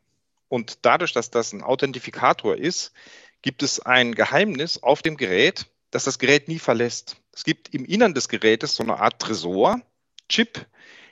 Und 0.50 0.86
dadurch, 0.86 1.14
dass 1.14 1.32
das 1.32 1.54
ein 1.54 1.64
Authentifikator 1.64 2.56
ist, 2.56 2.94
gibt 3.42 3.64
es 3.64 3.80
ein 3.80 4.14
Geheimnis 4.14 4.82
auf 4.84 5.02
dem 5.02 5.18
Gerät, 5.18 5.68
das 5.92 6.04
das 6.04 6.20
Gerät 6.20 6.48
nie 6.48 6.60
verlässt. 6.60 7.18
Es 7.34 7.44
gibt 7.44 7.74
im 7.74 7.86
Innern 7.86 8.14
des 8.14 8.30
Gerätes 8.30 8.76
so 8.76 8.84
eine 8.84 9.00
Art 9.00 9.20
Tresor, 9.20 9.82
Chip. 10.30 10.66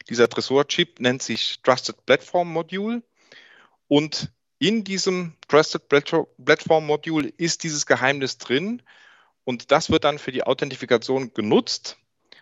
Dieser 0.09 0.29
Tresor-Chip 0.29 0.99
nennt 0.99 1.23
sich 1.23 1.61
Trusted 1.61 2.05
Platform 2.05 2.51
Module. 2.51 3.01
Und 3.87 4.31
in 4.59 4.83
diesem 4.83 5.35
Trusted 5.47 5.89
Platform 5.89 6.85
Module 6.85 7.29
ist 7.37 7.63
dieses 7.63 7.85
Geheimnis 7.85 8.37
drin. 8.37 8.81
Und 9.43 9.71
das 9.71 9.89
wird 9.89 10.03
dann 10.03 10.19
für 10.19 10.31
die 10.31 10.43
Authentifikation 10.43 11.33
genutzt. 11.33 11.97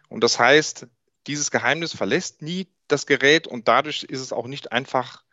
Und 0.10 0.24
das 0.24 0.40
heißt, 0.40 0.88
dieses 1.28 1.52
Geheimnis 1.52 1.96
verlässt 1.96 2.42
nie 2.42 2.68
das 2.88 3.06
Gerät 3.06 3.48
und 3.48 3.68
dadurch 3.68 4.04
ist 4.04 4.20
es 4.20 4.34
auch 4.34 4.46
nicht 4.46 4.72
einfach 4.72 5.24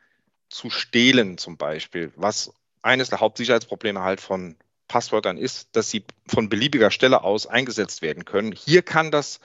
zu 0.48 0.70
stehlen 0.70 1.38
zum 1.38 1.56
Beispiel, 1.56 2.12
was 2.16 2.52
eines 2.82 3.10
der 3.10 3.20
Hauptsicherheitsprobleme 3.20 4.00
halt 4.00 4.20
von 4.20 4.56
Passwörtern 4.88 5.36
ist, 5.36 5.68
dass 5.76 5.90
sie 5.90 6.04
von 6.26 6.48
beliebiger 6.48 6.90
Stelle 6.90 7.22
aus 7.22 7.46
eingesetzt 7.46 8.02
werden 8.02 8.24
können. 8.24 8.52
Hier 8.52 8.82
kann 8.82 9.10
das, 9.10 9.40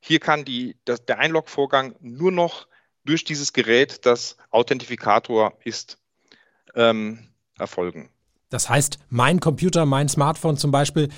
hier 0.00 0.18
kann 0.18 0.44
die, 0.44 0.76
das, 0.84 1.04
der 1.04 1.18
Einlogvorgang 1.18 1.94
nur 2.00 2.32
noch 2.32 2.66
durch 3.04 3.24
dieses 3.24 3.52
Gerät, 3.52 4.06
das 4.06 4.36
Authentifikator 4.50 5.54
ist, 5.64 5.98
ähm, 6.74 7.30
erfolgen. 7.58 8.10
Das 8.48 8.68
heißt, 8.68 8.98
mein 9.08 9.40
Computer, 9.40 9.86
mein 9.86 10.08
Smartphone 10.08 10.56
zum 10.56 10.70
Beispiel 10.70 11.08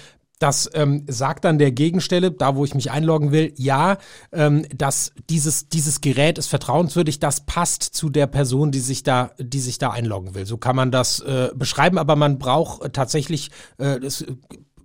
das 0.42 0.68
ähm, 0.74 1.04
sagt 1.08 1.44
dann 1.44 1.58
der 1.58 1.70
Gegenstelle, 1.70 2.32
da 2.32 2.56
wo 2.56 2.64
ich 2.64 2.74
mich 2.74 2.90
einloggen 2.90 3.30
will, 3.30 3.54
ja, 3.56 3.98
ähm, 4.32 4.66
dass 4.74 5.12
dieses, 5.30 5.68
dieses 5.68 6.00
Gerät 6.00 6.36
ist 6.36 6.48
vertrauenswürdig, 6.48 7.20
das 7.20 7.46
passt 7.46 7.84
zu 7.84 8.10
der 8.10 8.26
Person, 8.26 8.72
die 8.72 8.80
sich 8.80 9.04
da, 9.04 9.30
die 9.38 9.60
sich 9.60 9.78
da 9.78 9.90
einloggen 9.90 10.34
will. 10.34 10.44
So 10.44 10.56
kann 10.56 10.74
man 10.74 10.90
das 10.90 11.20
äh, 11.20 11.50
beschreiben, 11.54 11.96
aber 11.96 12.16
man 12.16 12.40
braucht 12.40 12.82
äh, 12.82 12.90
tatsächlich, 12.90 13.52
äh, 13.78 13.98
es 14.04 14.26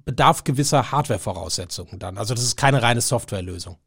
bedarf 0.05 0.43
gewisser 0.43 0.91
Hardware-Voraussetzungen 0.91 1.97
dann. 1.97 2.19
Also 2.19 2.35
das 2.35 2.43
ist 2.43 2.55
keine 2.55 2.83
reine 2.83 3.01
Softwarelösung. 3.01 3.77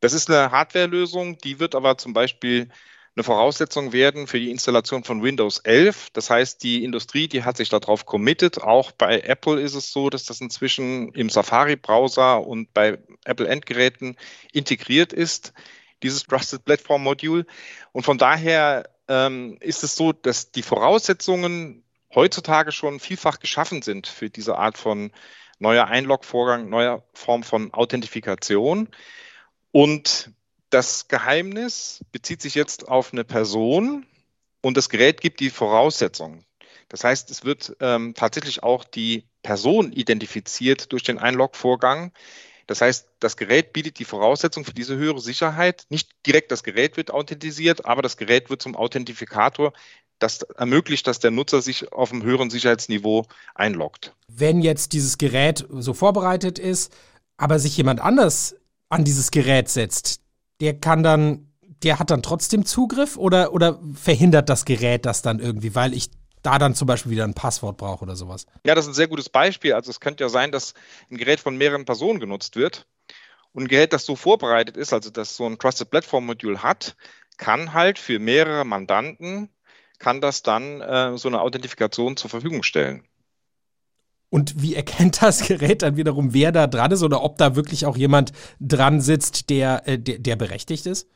Das 0.00 0.12
ist 0.12 0.30
eine 0.30 0.50
Hardwarelösung, 0.50 1.38
die 1.38 1.58
wird 1.58 1.74
aber 1.74 1.98
zum 1.98 2.12
Beispiel 2.12 2.68
eine 3.16 3.24
Voraussetzung 3.24 3.94
werden 3.94 4.26
für 4.26 4.38
die 4.38 4.50
Installation 4.50 5.02
von 5.02 5.22
Windows 5.22 5.58
11. 5.60 6.10
Das 6.12 6.28
heißt, 6.28 6.62
die 6.62 6.84
Industrie, 6.84 7.28
die 7.28 7.44
hat 7.44 7.56
sich 7.56 7.70
darauf 7.70 8.04
committed. 8.04 8.60
Auch 8.60 8.92
bei 8.92 9.20
Apple 9.20 9.58
ist 9.58 9.74
es 9.74 9.90
so, 9.90 10.10
dass 10.10 10.24
das 10.24 10.42
inzwischen 10.42 11.12
im 11.12 11.30
Safari-Browser 11.30 12.46
und 12.46 12.74
bei 12.74 12.98
Apple-Endgeräten 13.24 14.16
integriert 14.52 15.14
ist, 15.14 15.54
dieses 16.02 16.24
Trusted 16.24 16.66
Platform 16.66 17.02
Module. 17.02 17.46
Und 17.92 18.02
von 18.02 18.18
daher 18.18 18.90
ähm, 19.08 19.56
ist 19.60 19.82
es 19.82 19.96
so, 19.96 20.12
dass 20.12 20.52
die 20.52 20.62
Voraussetzungen 20.62 21.84
heutzutage 22.14 22.70
schon 22.70 23.00
vielfach 23.00 23.38
geschaffen 23.38 23.80
sind 23.80 24.06
für 24.06 24.28
diese 24.28 24.58
Art 24.58 24.76
von 24.76 25.10
neuer 25.58 25.86
Einlog-Vorgang, 25.86 26.68
neuer 26.68 27.02
Form 27.14 27.42
von 27.42 27.72
Authentifikation. 27.72 28.88
Und 29.76 30.30
das 30.70 31.06
Geheimnis 31.06 32.00
bezieht 32.10 32.40
sich 32.40 32.54
jetzt 32.54 32.88
auf 32.88 33.12
eine 33.12 33.24
Person 33.24 34.06
und 34.62 34.74
das 34.74 34.88
Gerät 34.88 35.20
gibt 35.20 35.38
die 35.38 35.50
Voraussetzungen. 35.50 36.46
Das 36.88 37.04
heißt, 37.04 37.30
es 37.30 37.44
wird 37.44 37.76
ähm, 37.80 38.14
tatsächlich 38.14 38.62
auch 38.62 38.84
die 38.84 39.24
Person 39.42 39.92
identifiziert 39.92 40.92
durch 40.92 41.02
den 41.02 41.18
Einlog-Vorgang. 41.18 42.12
Das 42.66 42.80
heißt, 42.80 43.06
das 43.20 43.36
Gerät 43.36 43.74
bietet 43.74 43.98
die 43.98 44.06
Voraussetzung 44.06 44.64
für 44.64 44.72
diese 44.72 44.96
höhere 44.96 45.20
Sicherheit. 45.20 45.84
Nicht 45.90 46.08
direkt 46.26 46.52
das 46.52 46.64
Gerät 46.64 46.96
wird 46.96 47.10
authentisiert, 47.10 47.84
aber 47.84 48.00
das 48.00 48.16
Gerät 48.16 48.48
wird 48.48 48.62
zum 48.62 48.76
Authentifikator, 48.76 49.74
das 50.18 50.40
ermöglicht, 50.40 51.06
dass 51.06 51.18
der 51.18 51.32
Nutzer 51.32 51.60
sich 51.60 51.92
auf 51.92 52.12
einem 52.12 52.22
höheren 52.22 52.48
Sicherheitsniveau 52.48 53.26
einloggt. 53.54 54.14
Wenn 54.26 54.62
jetzt 54.62 54.94
dieses 54.94 55.18
Gerät 55.18 55.66
so 55.68 55.92
vorbereitet 55.92 56.58
ist, 56.58 56.94
aber 57.36 57.58
sich 57.58 57.76
jemand 57.76 58.00
anders 58.00 58.56
an 58.88 59.04
dieses 59.04 59.30
Gerät 59.30 59.68
setzt, 59.68 60.20
der 60.60 60.78
kann 60.78 61.02
dann, 61.02 61.52
der 61.82 61.98
hat 61.98 62.10
dann 62.10 62.22
trotzdem 62.22 62.64
Zugriff 62.64 63.16
oder, 63.16 63.52
oder 63.52 63.80
verhindert 63.94 64.48
das 64.48 64.64
Gerät 64.64 65.06
das 65.06 65.22
dann 65.22 65.38
irgendwie, 65.38 65.74
weil 65.74 65.94
ich 65.94 66.10
da 66.42 66.58
dann 66.58 66.74
zum 66.74 66.86
Beispiel 66.86 67.10
wieder 67.10 67.24
ein 67.24 67.34
Passwort 67.34 67.76
brauche 67.76 68.04
oder 68.04 68.14
sowas? 68.14 68.46
Ja, 68.64 68.74
das 68.74 68.84
ist 68.84 68.92
ein 68.92 68.94
sehr 68.94 69.08
gutes 69.08 69.28
Beispiel. 69.28 69.72
Also 69.72 69.90
es 69.90 69.98
könnte 69.98 70.22
ja 70.22 70.28
sein, 70.28 70.52
dass 70.52 70.74
ein 71.10 71.16
Gerät 71.16 71.40
von 71.40 71.56
mehreren 71.56 71.84
Personen 71.84 72.20
genutzt 72.20 72.54
wird. 72.54 72.86
Und 73.52 73.64
ein 73.64 73.68
Gerät, 73.68 73.92
das 73.92 74.04
so 74.04 74.16
vorbereitet 74.16 74.76
ist, 74.76 74.92
also 74.92 75.10
das 75.10 75.36
so 75.36 75.46
ein 75.46 75.58
Trusted 75.58 75.90
Platform 75.90 76.26
Modul 76.26 76.58
hat, 76.58 76.96
kann 77.36 77.72
halt 77.72 77.98
für 77.98 78.18
mehrere 78.18 78.64
Mandanten, 78.64 79.48
kann 79.98 80.20
das 80.20 80.42
dann 80.42 80.80
äh, 80.82 81.16
so 81.18 81.28
eine 81.28 81.40
Authentifikation 81.40 82.16
zur 82.16 82.30
Verfügung 82.30 82.62
stellen. 82.62 83.04
Und 84.36 84.60
wie 84.60 84.74
erkennt 84.74 85.22
das 85.22 85.48
Gerät 85.48 85.80
dann 85.80 85.96
wiederum, 85.96 86.34
wer 86.34 86.52
da 86.52 86.66
dran 86.66 86.92
ist 86.92 87.02
oder 87.02 87.22
ob 87.22 87.38
da 87.38 87.56
wirklich 87.56 87.86
auch 87.86 87.96
jemand 87.96 88.32
dran 88.60 89.00
sitzt, 89.00 89.48
der, 89.48 89.88
äh, 89.88 89.98
der, 89.98 90.18
der 90.18 90.36
berechtigt 90.36 90.84
ist? 90.84 91.08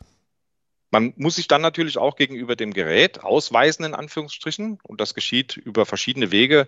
Man 0.90 1.12
muss 1.16 1.36
sich 1.36 1.46
dann 1.46 1.60
natürlich 1.60 1.98
auch 1.98 2.16
gegenüber 2.16 2.56
dem 2.56 2.72
Gerät 2.72 3.22
ausweisen, 3.22 3.84
in 3.84 3.94
Anführungsstrichen. 3.94 4.78
Und 4.82 5.02
das 5.02 5.12
geschieht 5.12 5.58
über 5.58 5.84
verschiedene 5.84 6.32
Wege. 6.32 6.66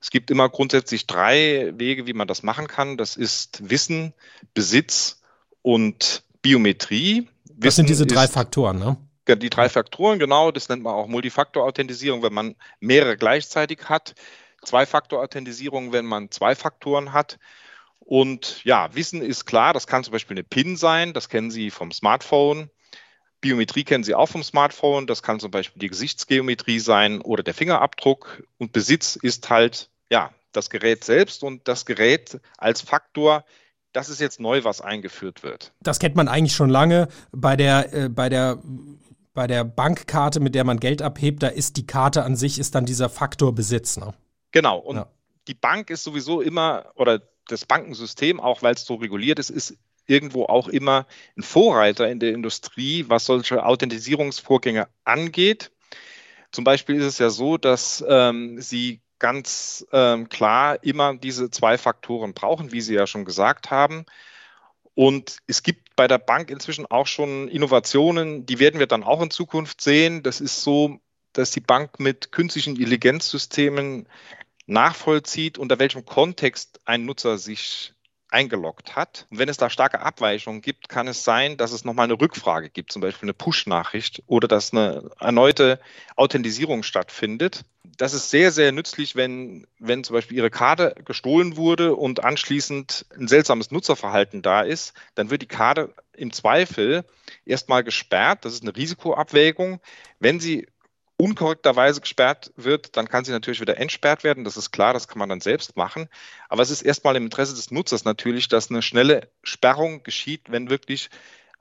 Es 0.00 0.10
gibt 0.10 0.32
immer 0.32 0.48
grundsätzlich 0.48 1.06
drei 1.06 1.72
Wege, 1.76 2.08
wie 2.08 2.12
man 2.12 2.26
das 2.26 2.42
machen 2.42 2.66
kann. 2.66 2.96
Das 2.96 3.14
ist 3.14 3.70
Wissen, 3.70 4.14
Besitz 4.52 5.22
und 5.62 6.24
Biometrie. 6.42 7.28
Das 7.44 7.66
Wissen 7.66 7.76
sind 7.76 7.90
diese 7.90 8.06
drei 8.06 8.26
Faktoren, 8.26 8.80
ne? 8.80 8.96
Die 9.28 9.48
drei 9.48 9.68
Faktoren, 9.68 10.18
genau. 10.18 10.50
Das 10.50 10.68
nennt 10.68 10.82
man 10.82 10.92
auch 10.92 11.06
Multifaktor-Authentisierung, 11.06 12.24
wenn 12.24 12.34
man 12.34 12.56
mehrere 12.80 13.16
gleichzeitig 13.16 13.88
hat. 13.88 14.16
Zwei-Faktor-Authentisierung, 14.64 15.92
wenn 15.92 16.06
man 16.06 16.30
zwei 16.30 16.54
Faktoren 16.54 17.12
hat. 17.12 17.38
Und 17.98 18.62
ja, 18.64 18.94
Wissen 18.94 19.22
ist 19.22 19.46
klar, 19.46 19.72
das 19.72 19.86
kann 19.86 20.04
zum 20.04 20.12
Beispiel 20.12 20.36
eine 20.36 20.44
PIN 20.44 20.76
sein, 20.76 21.12
das 21.12 21.28
kennen 21.28 21.50
Sie 21.50 21.70
vom 21.70 21.92
Smartphone. 21.92 22.70
Biometrie 23.40 23.84
kennen 23.84 24.04
Sie 24.04 24.14
auch 24.14 24.28
vom 24.28 24.42
Smartphone, 24.42 25.06
das 25.06 25.22
kann 25.22 25.40
zum 25.40 25.50
Beispiel 25.50 25.80
die 25.80 25.88
Gesichtsgeometrie 25.88 26.80
sein 26.80 27.20
oder 27.20 27.42
der 27.42 27.54
Fingerabdruck. 27.54 28.42
Und 28.58 28.72
Besitz 28.72 29.16
ist 29.16 29.50
halt 29.50 29.90
ja 30.10 30.30
das 30.52 30.70
Gerät 30.70 31.04
selbst 31.04 31.42
und 31.42 31.66
das 31.68 31.86
Gerät 31.86 32.40
als 32.58 32.80
Faktor 32.80 33.44
das 33.94 34.08
ist 34.08 34.20
jetzt 34.20 34.40
neu, 34.40 34.64
was 34.64 34.80
eingeführt 34.80 35.42
wird. 35.44 35.72
Das 35.80 36.00
kennt 36.00 36.16
man 36.16 36.26
eigentlich 36.26 36.54
schon 36.54 36.68
lange 36.68 37.08
bei 37.30 37.56
der, 37.56 37.94
äh, 37.94 38.08
bei 38.08 38.28
der 38.28 38.58
bei 39.34 39.48
der 39.48 39.64
Bankkarte, 39.64 40.38
mit 40.38 40.54
der 40.54 40.62
man 40.62 40.78
Geld 40.78 41.02
abhebt, 41.02 41.42
da 41.42 41.48
ist 41.48 41.76
die 41.76 41.86
Karte 41.86 42.22
an 42.22 42.36
sich, 42.36 42.60
ist 42.60 42.76
dann 42.76 42.86
dieser 42.86 43.08
Faktor 43.08 43.52
Besitz. 43.52 43.96
Ne? 43.96 44.14
Genau. 44.54 44.78
Und 44.78 44.96
ja. 44.96 45.10
die 45.48 45.54
Bank 45.54 45.90
ist 45.90 46.04
sowieso 46.04 46.40
immer, 46.40 46.92
oder 46.94 47.20
das 47.48 47.66
Bankensystem, 47.66 48.40
auch 48.40 48.62
weil 48.62 48.74
es 48.74 48.86
so 48.86 48.94
reguliert 48.94 49.38
ist, 49.38 49.50
ist 49.50 49.76
irgendwo 50.06 50.44
auch 50.44 50.68
immer 50.68 51.06
ein 51.36 51.42
Vorreiter 51.42 52.08
in 52.08 52.20
der 52.20 52.32
Industrie, 52.32 53.04
was 53.08 53.26
solche 53.26 53.64
Authentisierungsvorgänge 53.64 54.88
angeht. 55.04 55.70
Zum 56.52 56.64
Beispiel 56.64 56.96
ist 56.96 57.04
es 57.04 57.18
ja 57.18 57.30
so, 57.30 57.58
dass 57.58 58.04
ähm, 58.08 58.60
sie 58.60 59.00
ganz 59.18 59.86
ähm, 59.92 60.28
klar 60.28 60.82
immer 60.82 61.14
diese 61.16 61.50
zwei 61.50 61.76
Faktoren 61.76 62.32
brauchen, 62.34 62.72
wie 62.72 62.80
Sie 62.80 62.94
ja 62.94 63.06
schon 63.06 63.24
gesagt 63.24 63.70
haben. 63.70 64.04
Und 64.94 65.38
es 65.46 65.62
gibt 65.62 65.84
gibt 65.84 65.96
bei 65.96 66.08
der 66.08 66.18
Bank 66.18 66.50
inzwischen 66.50 66.86
auch 66.86 67.06
schon 67.06 67.48
Innovationen, 67.48 68.46
die 68.46 68.58
werden 68.58 68.80
wir 68.80 68.86
dann 68.86 69.04
auch 69.04 69.22
in 69.22 69.30
Zukunft 69.30 69.80
sehen. 69.80 70.22
Das 70.22 70.40
ist 70.40 70.62
so, 70.62 70.98
dass 71.32 71.50
die 71.50 71.60
Bank 71.60 72.00
mit 72.00 72.32
künstlichen 72.32 72.76
Intelligenzsystemen 72.76 74.08
nachvollzieht, 74.66 75.58
unter 75.58 75.78
welchem 75.78 76.04
Kontext 76.04 76.80
ein 76.84 77.04
Nutzer 77.04 77.38
sich 77.38 77.94
eingeloggt 78.34 78.96
hat. 78.96 79.26
Und 79.30 79.38
wenn 79.38 79.48
es 79.48 79.56
da 79.56 79.70
starke 79.70 80.00
Abweichungen 80.00 80.60
gibt, 80.60 80.88
kann 80.88 81.06
es 81.06 81.22
sein, 81.24 81.56
dass 81.56 81.72
es 81.72 81.84
nochmal 81.84 82.04
eine 82.04 82.20
Rückfrage 82.20 82.68
gibt, 82.68 82.92
zum 82.92 83.00
Beispiel 83.00 83.26
eine 83.26 83.34
Push-Nachricht 83.34 84.24
oder 84.26 84.48
dass 84.48 84.72
eine 84.72 85.10
erneute 85.20 85.78
Authentisierung 86.16 86.82
stattfindet. 86.82 87.64
Das 87.96 88.12
ist 88.12 88.30
sehr, 88.30 88.50
sehr 88.50 88.72
nützlich, 88.72 89.14
wenn, 89.14 89.68
wenn 89.78 90.02
zum 90.02 90.14
Beispiel 90.14 90.36
Ihre 90.36 90.50
Karte 90.50 90.96
gestohlen 91.04 91.56
wurde 91.56 91.94
und 91.94 92.24
anschließend 92.24 93.06
ein 93.16 93.28
seltsames 93.28 93.70
Nutzerverhalten 93.70 94.42
da 94.42 94.62
ist, 94.62 94.94
dann 95.14 95.30
wird 95.30 95.42
die 95.42 95.46
Karte 95.46 95.94
im 96.12 96.32
Zweifel 96.32 97.04
erstmal 97.46 97.84
gesperrt. 97.84 98.44
Das 98.44 98.52
ist 98.52 98.62
eine 98.62 98.74
Risikoabwägung. 98.74 99.80
Wenn 100.18 100.40
sie 100.40 100.66
unkorrekterweise 101.24 102.02
gesperrt 102.02 102.52
wird, 102.54 102.98
dann 102.98 103.08
kann 103.08 103.24
sie 103.24 103.32
natürlich 103.32 103.62
wieder 103.62 103.78
entsperrt 103.78 104.24
werden. 104.24 104.44
Das 104.44 104.58
ist 104.58 104.72
klar, 104.72 104.92
das 104.92 105.08
kann 105.08 105.18
man 105.18 105.30
dann 105.30 105.40
selbst 105.40 105.74
machen. 105.74 106.10
Aber 106.50 106.60
es 106.60 106.70
ist 106.70 106.82
erstmal 106.82 107.16
im 107.16 107.24
Interesse 107.24 107.54
des 107.54 107.70
Nutzers 107.70 108.04
natürlich, 108.04 108.48
dass 108.48 108.70
eine 108.70 108.82
schnelle 108.82 109.28
Sperrung 109.42 110.02
geschieht, 110.02 110.42
wenn 110.50 110.68
wirklich 110.68 111.08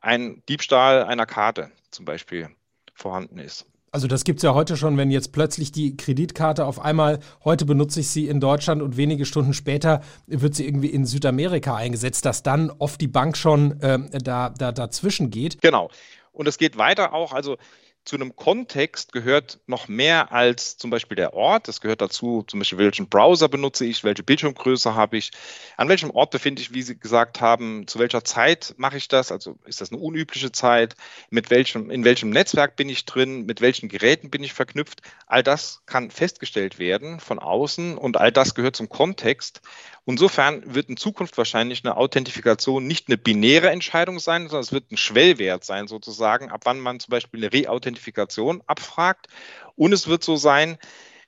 ein 0.02 0.44
Diebstahl 0.50 1.06
einer 1.06 1.26
Karte 1.26 1.72
zum 1.92 2.04
Beispiel 2.04 2.50
vorhanden 2.94 3.40
ist. 3.40 3.66
Also 3.94 4.08
das 4.08 4.26
gibt 4.26 4.40
es 4.40 4.44
ja 4.44 4.54
heute 4.54 4.76
schon, 4.76 4.98
wenn 4.98 5.12
jetzt 5.12 5.32
plötzlich 5.32 5.72
die 5.72 5.96
Kreditkarte 5.96 6.66
auf 6.66 6.82
einmal, 6.82 7.20
heute 7.46 7.64
benutze 7.64 8.02
ich 8.02 8.10
sie 8.10 8.28
in 8.28 8.42
Deutschland 8.42 8.82
und 8.82 8.98
wenige 8.98 9.24
Stunden 9.24 9.54
später 9.54 10.02
wird 10.28 10.56
sie 10.56 10.68
irgendwie 10.68 10.90
in 10.90 11.06
Südamerika 11.06 11.76
eingesetzt, 11.76 12.26
dass 12.26 12.44
dann 12.44 12.70
oft 12.70 13.00
die 13.00 13.08
Bank 13.08 13.38
schon 13.38 13.80
äh, 13.80 14.00
da, 14.22 14.50
da 14.50 14.74
dazwischen 14.74 15.30
geht. 15.30 15.62
Genau. 15.62 15.90
Und 16.34 16.48
es 16.48 16.58
geht 16.58 16.78
weiter 16.78 17.14
auch, 17.14 17.32
also 17.32 17.58
zu 18.06 18.18
einem 18.18 18.36
Kontext 18.36 19.14
gehört 19.14 19.60
noch 19.66 19.88
mehr 19.88 20.32
als 20.32 20.78
zum 20.78 20.90
Beispiel 20.90 21.16
der 21.16 21.34
Ort. 21.34 21.68
Es 21.70 21.80
gehört 21.80 22.02
dazu, 22.02 22.44
zum 22.48 22.60
Beispiel, 22.60 22.78
welchen 22.78 23.08
Browser 23.08 23.48
benutze 23.48 23.86
ich, 23.86 24.04
welche 24.04 24.24
Bildschirmgröße 24.24 24.94
habe 24.94 25.18
ich, 25.18 25.32
an 25.78 25.88
welchem 25.88 26.12
Ort 26.12 26.32
befinde 26.32 26.62
ich, 26.62 26.74
wie 26.74 26.82
Sie 26.82 27.00
gesagt 27.00 27.40
haben, 27.40 27.88
zu 27.88 28.00
welcher 28.00 28.24
Zeit 28.24 28.74
mache 28.78 28.98
ich 28.98 29.08
das, 29.08 29.32
also 29.32 29.58
ist 29.66 29.80
das 29.80 29.92
eine 29.92 30.02
unübliche 30.02 30.52
Zeit, 30.52 30.96
mit 31.30 31.50
welchem, 31.50 31.90
in 31.90 32.04
welchem 32.04 32.30
Netzwerk 32.30 32.76
bin 32.76 32.90
ich 32.90 33.06
drin, 33.06 33.46
mit 33.46 33.62
welchen 33.62 33.88
Geräten 33.88 34.30
bin 34.30 34.44
ich 34.44 34.54
verknüpft. 34.54 35.02
All 35.26 35.44
das 35.44 35.82
kann 35.86 36.12
festgestellt 36.12 36.80
werden 36.80 37.20
von 37.20 37.40
außen 37.40 37.98
und 37.98 38.18
all 38.18 38.32
das 38.32 38.54
gehört 38.54 38.76
zum 38.76 38.90
Kontext. 38.90 39.62
Insofern 40.06 40.76
wird 40.76 40.90
in 40.90 40.98
Zukunft 40.98 41.38
wahrscheinlich 41.38 41.86
eine 41.86 41.96
Authentifikation 41.96 42.86
nicht 42.86 43.08
eine 43.08 43.18
binäre 43.18 43.70
Entscheidung 43.70 44.20
sein, 44.20 44.44
sondern 44.44 44.64
es 44.64 44.74
wird 44.74 44.92
ein 44.92 44.98
Schwellwert 44.98 45.64
sein, 45.64 45.88
sozusagen, 45.88 46.50
ab 46.50 46.62
wann 46.66 46.80
man 46.80 47.00
zum 47.00 47.12
Beispiel 47.12 47.40
eine 47.40 47.54
Reauthentifikation 47.54 48.62
abfragt. 48.68 49.28
Und 49.76 49.94
es 49.94 50.08
wird 50.08 50.24
so 50.24 50.36
sein, 50.36 50.78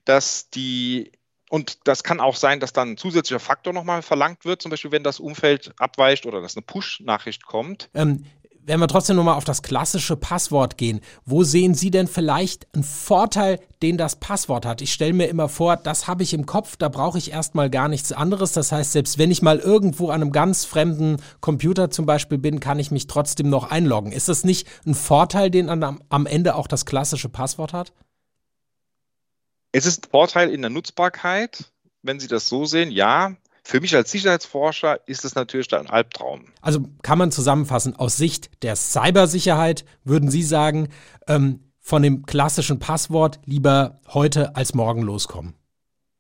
dass 0.04 0.50
die 0.50 1.12
und 1.50 1.88
das 1.88 2.04
kann 2.04 2.20
auch 2.20 2.36
sein, 2.36 2.60
dass 2.60 2.74
dann 2.74 2.92
ein 2.92 2.98
zusätzlicher 2.98 3.40
Faktor 3.40 3.72
nochmal 3.72 4.02
verlangt 4.02 4.46
wird, 4.46 4.62
zum 4.62 4.72
Beispiel 4.72 4.92
wenn 4.92 5.04
das 5.04 5.20
Umfeld 5.20 5.74
abweicht 5.78 6.26
oder 6.26 6.42
dass 6.42 6.58
eine 6.58 6.64
Push-Nachricht 6.64 7.46
kommt. 7.46 7.90
Ähm, 7.94 8.26
wenn 8.68 8.80
wir 8.80 8.88
trotzdem 8.88 9.16
nochmal 9.16 9.36
auf 9.36 9.44
das 9.44 9.62
klassische 9.62 10.16
Passwort 10.16 10.78
gehen, 10.78 11.02
wo 11.26 11.44
sehen 11.44 11.76
Sie 11.76 11.92
denn 11.92 12.08
vielleicht 12.08 12.68
einen 12.74 12.84
Vorteil, 12.84 13.60
den 13.82 13.98
das 13.98 14.16
Passwort 14.16 14.66
hat? 14.66 14.82
Ich 14.82 14.92
stelle 14.92 15.14
mir 15.14 15.28
immer 15.28 15.50
vor, 15.50 15.78
das 15.78 16.08
habe 16.08 16.24
ich 16.24 16.34
im 16.34 16.46
Kopf, 16.46 16.76
da 16.76 16.90
brauche 16.90 17.18
ich 17.18 17.32
erstmal 17.32 17.70
gar 17.70 17.88
nichts 17.88 18.12
anderes. 18.12 18.54
Das 18.54 18.72
heißt, 18.72 18.94
selbst 18.94 19.18
wenn 19.18 19.32
ich 19.32 19.42
mal 19.42 19.60
irgendwo 19.60 20.10
an 20.10 20.22
einem 20.22 20.32
ganz 20.32 20.66
fremden 20.66 21.18
Computer 21.42 21.92
zum 21.92 22.06
Beispiel 22.06 22.38
bin, 22.38 22.60
kann 22.60 22.80
ich 22.80 22.92
mich 22.92 23.08
trotzdem 23.08 23.50
noch 23.50 23.70
einloggen. 23.70 24.12
Ist 24.12 24.30
das 24.30 24.44
nicht 24.44 24.68
ein 24.86 24.96
Vorteil, 24.96 25.52
den 25.52 25.70
am, 25.70 26.26
Ende 26.26 26.56
auch 26.56 26.68
das 26.68 26.86
klassische 26.86 27.30
Passwort 27.30 27.74
hat? 27.74 27.94
Es 29.72 29.86
ist 29.86 30.06
ein 30.06 30.10
Vorteil 30.10 30.50
in 30.52 30.62
der 30.62 30.72
Nutzbarkeit, 30.72 31.72
wenn 32.02 32.20
Sie 32.20 32.28
das 32.28 32.48
so 32.48 32.66
sehen, 32.66 32.92
ja. 32.92 33.36
Für 33.68 33.82
mich 33.82 33.96
als 33.96 34.12
Sicherheitsforscher 34.12 35.00
ist 35.08 35.26
es 35.26 35.34
natürlich 35.34 35.74
ein 35.74 35.90
Albtraum. 35.90 36.46
Also 36.62 36.82
kann 37.02 37.18
man 37.18 37.32
zusammenfassen, 37.32 37.96
aus 37.96 38.16
Sicht 38.16 38.62
der 38.62 38.76
Cybersicherheit 38.76 39.86
würden 40.04 40.30
Sie 40.30 40.44
sagen, 40.44 40.90
ähm, 41.28 41.62
von 41.80 42.04
dem 42.04 42.28
klassischen 42.28 42.78
Passwort 42.78 43.40
lieber 43.46 44.00
heute 44.14 44.56
als 44.56 44.76
morgen 44.76 45.02
loskommen. 45.02 45.56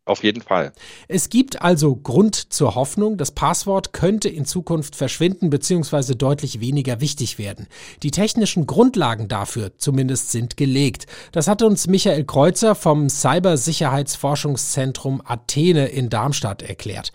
Auf 0.08 0.24
jeden 0.24 0.44
Fall. 0.44 0.72
Es 1.08 1.30
gibt 1.30 1.63
also 1.63 1.96
Grund 1.96 2.54
zur 2.54 2.76
Hoffnung, 2.76 3.18
das 3.18 3.32
Passwort 3.32 3.91
könnte 3.91 4.30
in 4.30 4.46
Zukunft 4.46 4.96
verschwinden 4.96 5.50
bzw. 5.50 6.13
deutlich 6.13 6.60
weniger 6.60 7.02
wichtig 7.02 7.39
werden. 7.39 7.65
Die 8.04 8.12
technischen 8.12 8.68
Grundlagen 8.68 9.28
dafür 9.28 9.80
zumindest 9.80 10.32
sind 10.32 10.58
gelegt. 10.58 11.08
Das 11.32 11.48
hat 11.48 11.63
uns 11.63 11.88
Michael 11.88 12.24
Kreuzer 12.24 12.76
vom 12.76 13.10
Cybersicherheitsforschungszentrum 13.10 15.24
Athene 15.26 15.88
in 15.88 16.12
Darmstadt 16.12 16.62
erklärt. 16.62 17.12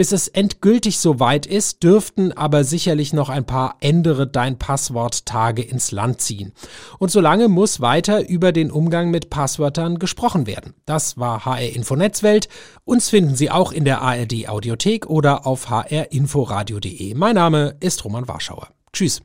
Bis 0.00 0.12
es 0.12 0.28
endgültig 0.28 0.98
soweit 0.98 1.44
ist, 1.44 1.82
dürften 1.82 2.32
aber 2.32 2.64
sicherlich 2.64 3.12
noch 3.12 3.28
ein 3.28 3.44
paar 3.44 3.76
Ändere 3.80 4.26
dein 4.26 4.58
Passwort 4.58 5.26
Tage 5.26 5.60
ins 5.60 5.92
Land 5.92 6.22
ziehen. 6.22 6.54
Und 6.98 7.10
solange 7.10 7.48
muss 7.48 7.82
weiter 7.82 8.26
über 8.26 8.52
den 8.52 8.70
Umgang 8.70 9.10
mit 9.10 9.28
Passwörtern 9.28 9.98
gesprochen 9.98 10.46
werden. 10.46 10.72
Das 10.86 11.18
war 11.18 11.44
HR 11.44 11.76
Info 11.76 11.96
Netzwelt. 11.96 12.48
Uns 12.86 13.10
finden 13.10 13.34
Sie 13.36 13.50
auch 13.50 13.72
in 13.72 13.84
der 13.84 14.00
ARD 14.00 14.48
Audiothek 14.48 15.04
oder 15.04 15.46
auf 15.46 15.68
hrinforadio.de. 15.68 17.12
Mein 17.12 17.34
Name 17.34 17.76
ist 17.80 18.02
Roman 18.02 18.26
Warschauer. 18.26 18.68
Tschüss. 18.94 19.20